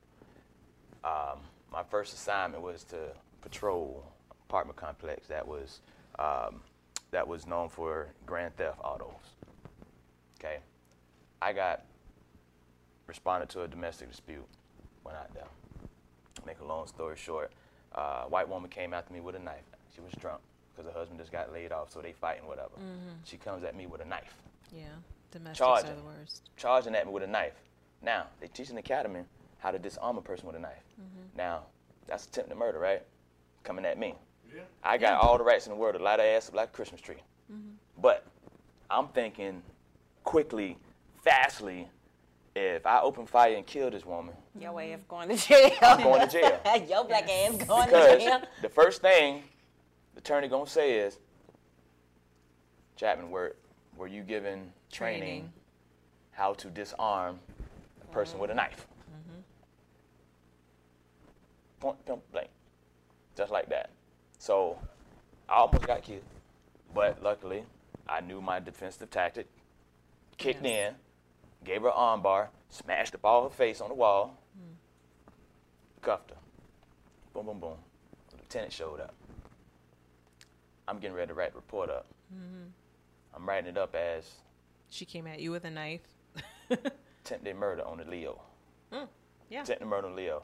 [1.04, 1.40] Um,
[1.72, 2.98] my first assignment was to
[3.42, 4.12] patrol
[4.54, 5.82] apartment complex that was
[6.20, 6.62] um,
[7.10, 9.10] that was known for grand theft autos.
[10.40, 10.58] Okay,
[11.42, 11.86] I got
[13.08, 14.46] responded to a domestic dispute.
[15.04, 15.48] Went out there.
[16.46, 17.52] Make a long story short,
[17.96, 19.64] uh, white woman came after me with a knife.
[19.96, 20.40] She was drunk
[20.76, 22.72] because her husband just got laid off, so they fighting whatever.
[23.24, 24.36] She comes at me with a knife,
[24.72, 24.84] Yeah.
[25.32, 25.92] Domestics Charging.
[25.92, 26.50] are the worst.
[26.58, 27.56] charging at me with a knife.
[28.04, 29.22] Now they teach the academy
[29.58, 30.84] how to disarm a person with a knife.
[31.36, 31.64] Now
[32.06, 33.02] that's attempted murder, right?
[33.64, 34.14] Coming at me.
[34.54, 34.62] Yeah.
[34.84, 36.72] I got all the rights in the world to light her ass up like a
[36.72, 37.22] Christmas tree.
[37.52, 37.72] Mm-hmm.
[38.02, 38.26] But
[38.90, 39.62] I'm thinking
[40.24, 40.78] quickly,
[41.24, 41.88] fastly,
[42.56, 45.72] if I open fire and kill this woman, Your ass going to jail.
[45.82, 46.60] I'm going to jail.
[46.90, 48.42] Your black ass going to Because jail.
[48.62, 49.44] the first thing
[50.14, 51.18] the attorney gonna say is,
[52.96, 53.56] Chapman, were,
[53.98, 55.54] were you given training, Training.
[56.32, 57.40] how to disarm
[58.02, 58.86] a person with a knife?
[59.10, 59.32] Mm-hmm.
[59.32, 59.40] Mm-hmm.
[61.80, 62.50] Point, point blank.
[63.36, 63.90] Just like that.
[64.44, 64.78] So
[65.48, 66.26] I almost got killed.
[66.94, 67.64] But luckily,
[68.06, 69.48] I knew my defensive tactic,
[70.38, 70.92] kicked Yes.
[70.92, 70.96] in,
[71.64, 74.38] gave her an arm bar, smashed up all her face on the wall,
[76.02, 76.36] cuffed her.
[77.34, 77.78] Boom, boom, boom.
[78.32, 79.14] The lieutenant showed up.
[80.90, 82.06] I'm getting ready to write the report up.
[82.36, 82.66] Mm-hmm.
[83.34, 84.30] I'm writing it up as
[84.90, 86.02] She came at you with a knife.
[86.70, 88.42] attempted murder on the Leo.
[88.92, 89.08] Mm,
[89.50, 89.62] yeah.
[89.62, 90.44] Attempted murder on Leo.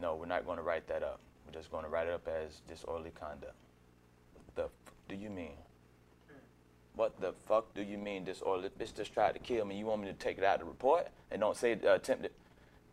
[0.00, 1.20] No, we're not going to write that up.
[1.48, 3.54] We're just going to write it up as disorderly conduct.
[4.34, 5.56] What the f- do you mean?
[6.94, 8.70] What the fuck do you mean disorderly?
[8.78, 9.78] Bitch just tried to kill me.
[9.78, 12.32] You want me to take it out of the report and don't say uh, attempted?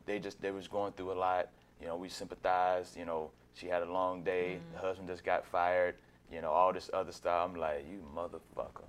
[0.06, 1.50] They just they was going through a lot.
[1.82, 2.96] You know, we sympathized.
[2.96, 4.60] You know, she had a long day.
[4.74, 5.96] The husband just got fired.
[6.32, 7.50] You know, all this other stuff.
[7.50, 8.84] I'm like, you motherfucker.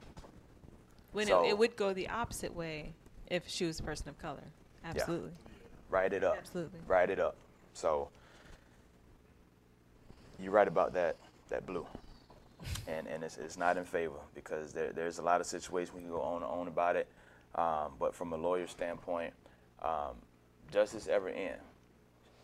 [1.12, 2.92] When So- it, it would go the opposite way
[3.28, 4.44] if she was a person of color.
[4.84, 5.32] Absolutely.
[5.90, 6.36] Write it up.
[6.38, 6.78] Absolutely.
[6.86, 7.36] Write it up.
[7.72, 8.08] So
[10.40, 11.16] you're right about that
[11.48, 11.86] that blue.
[12.86, 16.00] And and it's, it's not in favor because there, there's a lot of situations we
[16.00, 17.08] can go on and on about it.
[17.54, 19.32] Um, but from a lawyer standpoint,
[19.82, 20.16] um,
[20.70, 21.60] does this ever end?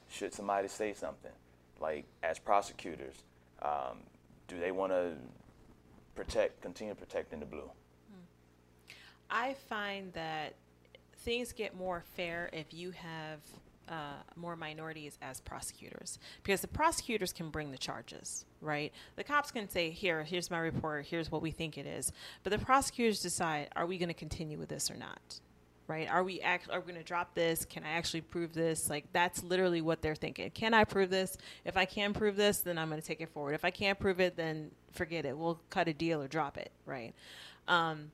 [0.08, 1.32] Should somebody say something?
[1.80, 3.16] Like as prosecutors,
[3.62, 3.98] um,
[4.48, 5.14] do they want to
[6.14, 7.70] protect, continue protecting the blue?
[9.30, 10.54] I find that
[11.18, 13.40] things get more fair if you have
[13.88, 18.92] uh, more minorities as prosecutors because the prosecutors can bring the charges, right?
[19.16, 21.06] The cops can say, "Here, here's my report.
[21.06, 22.12] Here's what we think it is,"
[22.42, 25.40] but the prosecutors decide: Are we going to continue with this or not?
[25.88, 26.08] Right?
[26.08, 26.70] Are we act?
[26.70, 27.64] Are we going to drop this?
[27.64, 28.88] Can I actually prove this?
[28.88, 30.50] Like that's literally what they're thinking.
[30.50, 31.36] Can I prove this?
[31.64, 33.54] If I can prove this, then I'm going to take it forward.
[33.54, 35.36] If I can't prove it, then forget it.
[35.36, 36.70] We'll cut a deal or drop it.
[36.86, 37.14] Right?
[37.68, 38.10] Um,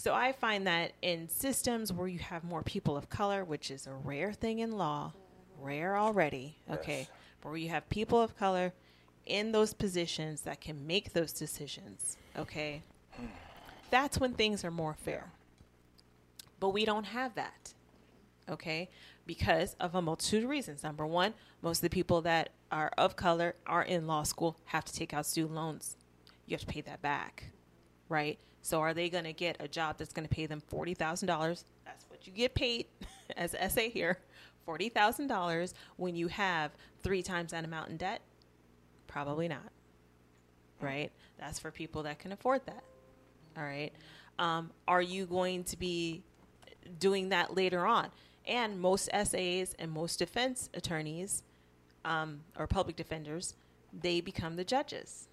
[0.00, 3.86] so I find that in systems where you have more people of color, which is
[3.86, 5.12] a rare thing in law,
[5.60, 7.10] rare already, okay, Yes.
[7.42, 8.72] where you have people of color
[9.26, 12.82] in those positions that can make those decisions, okay,
[13.90, 15.32] that's when things are more fair.
[16.60, 17.74] But we don't have that,
[18.48, 18.88] okay,
[19.26, 20.82] because of a multitude of reasons.
[20.82, 24.86] Number one, most of the people that are of color are in law school have
[24.86, 25.98] to take out student loans.
[26.46, 27.52] You have to pay that back
[28.10, 28.38] right?
[28.62, 31.28] So are they going to get a job that's going to pay them forty thousand
[31.28, 31.64] dollars?
[31.84, 32.86] That's what you get paid
[33.36, 34.18] as SA here,
[34.64, 38.20] forty thousand dollars when you have three times that amount in debt.
[39.06, 39.72] Probably not,
[40.80, 41.10] right?
[41.38, 42.84] That's for people that can afford that.
[43.56, 43.92] All right.
[44.38, 46.22] Um, are you going to be
[46.98, 48.08] doing that later on?
[48.46, 51.42] And most SAs and most defense attorneys
[52.04, 53.54] um, or public defenders,
[53.92, 55.28] they become the judges.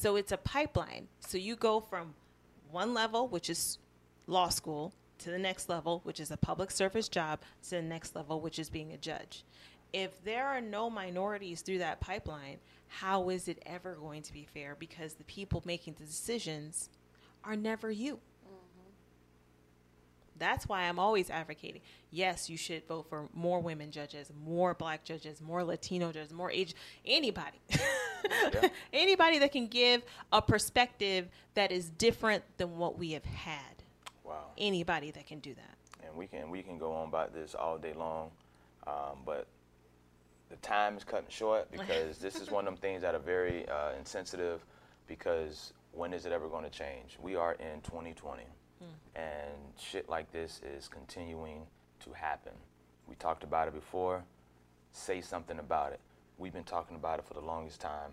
[0.00, 1.08] So it's a pipeline.
[1.18, 2.14] So you go from
[2.70, 3.78] one level, which is
[4.28, 8.14] law school, to the next level, which is a public service job, to the next
[8.14, 9.42] level, which is being a judge.
[9.92, 14.44] If there are no minorities through that pipeline, how is it ever going to be
[14.44, 14.76] fair?
[14.78, 16.90] Because the people making the decisions
[17.42, 18.20] are never you.
[20.38, 21.80] That's why I'm always advocating.
[22.10, 26.50] Yes, you should vote for more women judges, more black judges, more Latino judges, more
[26.50, 26.74] age
[27.04, 27.60] anybody.
[28.92, 33.62] anybody that can give a perspective that is different than what we have had.
[34.24, 34.46] Wow.
[34.56, 36.06] Anybody that can do that.
[36.06, 38.30] and we can we can go on about this all day long,
[38.86, 39.46] um, but
[40.50, 43.68] the time is cutting short because this is one of them things that are very
[43.68, 44.64] uh, insensitive.
[45.06, 47.16] Because when is it ever going to change?
[47.20, 48.42] We are in 2020,
[49.14, 51.62] and shit like this is continuing
[52.04, 52.52] to happen.
[53.08, 54.22] We talked about it before.
[54.92, 56.00] Say something about it.
[56.36, 58.12] We've been talking about it for the longest time.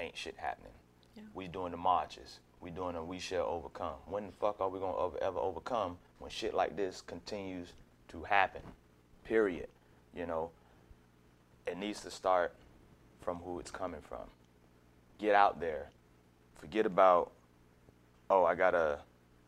[0.00, 0.72] Ain't shit happening.
[1.16, 1.22] Yeah.
[1.34, 2.40] We doing the marches.
[2.60, 3.96] We doing a we shall overcome.
[4.06, 7.72] When the fuck are we gonna ever, ever overcome when shit like this continues
[8.08, 8.62] to happen?
[9.24, 9.68] Period.
[10.14, 10.50] You know,
[11.66, 12.54] it needs to start
[13.20, 14.30] from who it's coming from.
[15.18, 15.90] Get out there.
[16.54, 17.32] Forget about,
[18.30, 19.00] oh, I gotta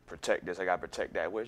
[0.09, 1.31] protect this, I gotta protect that.
[1.31, 1.47] Where's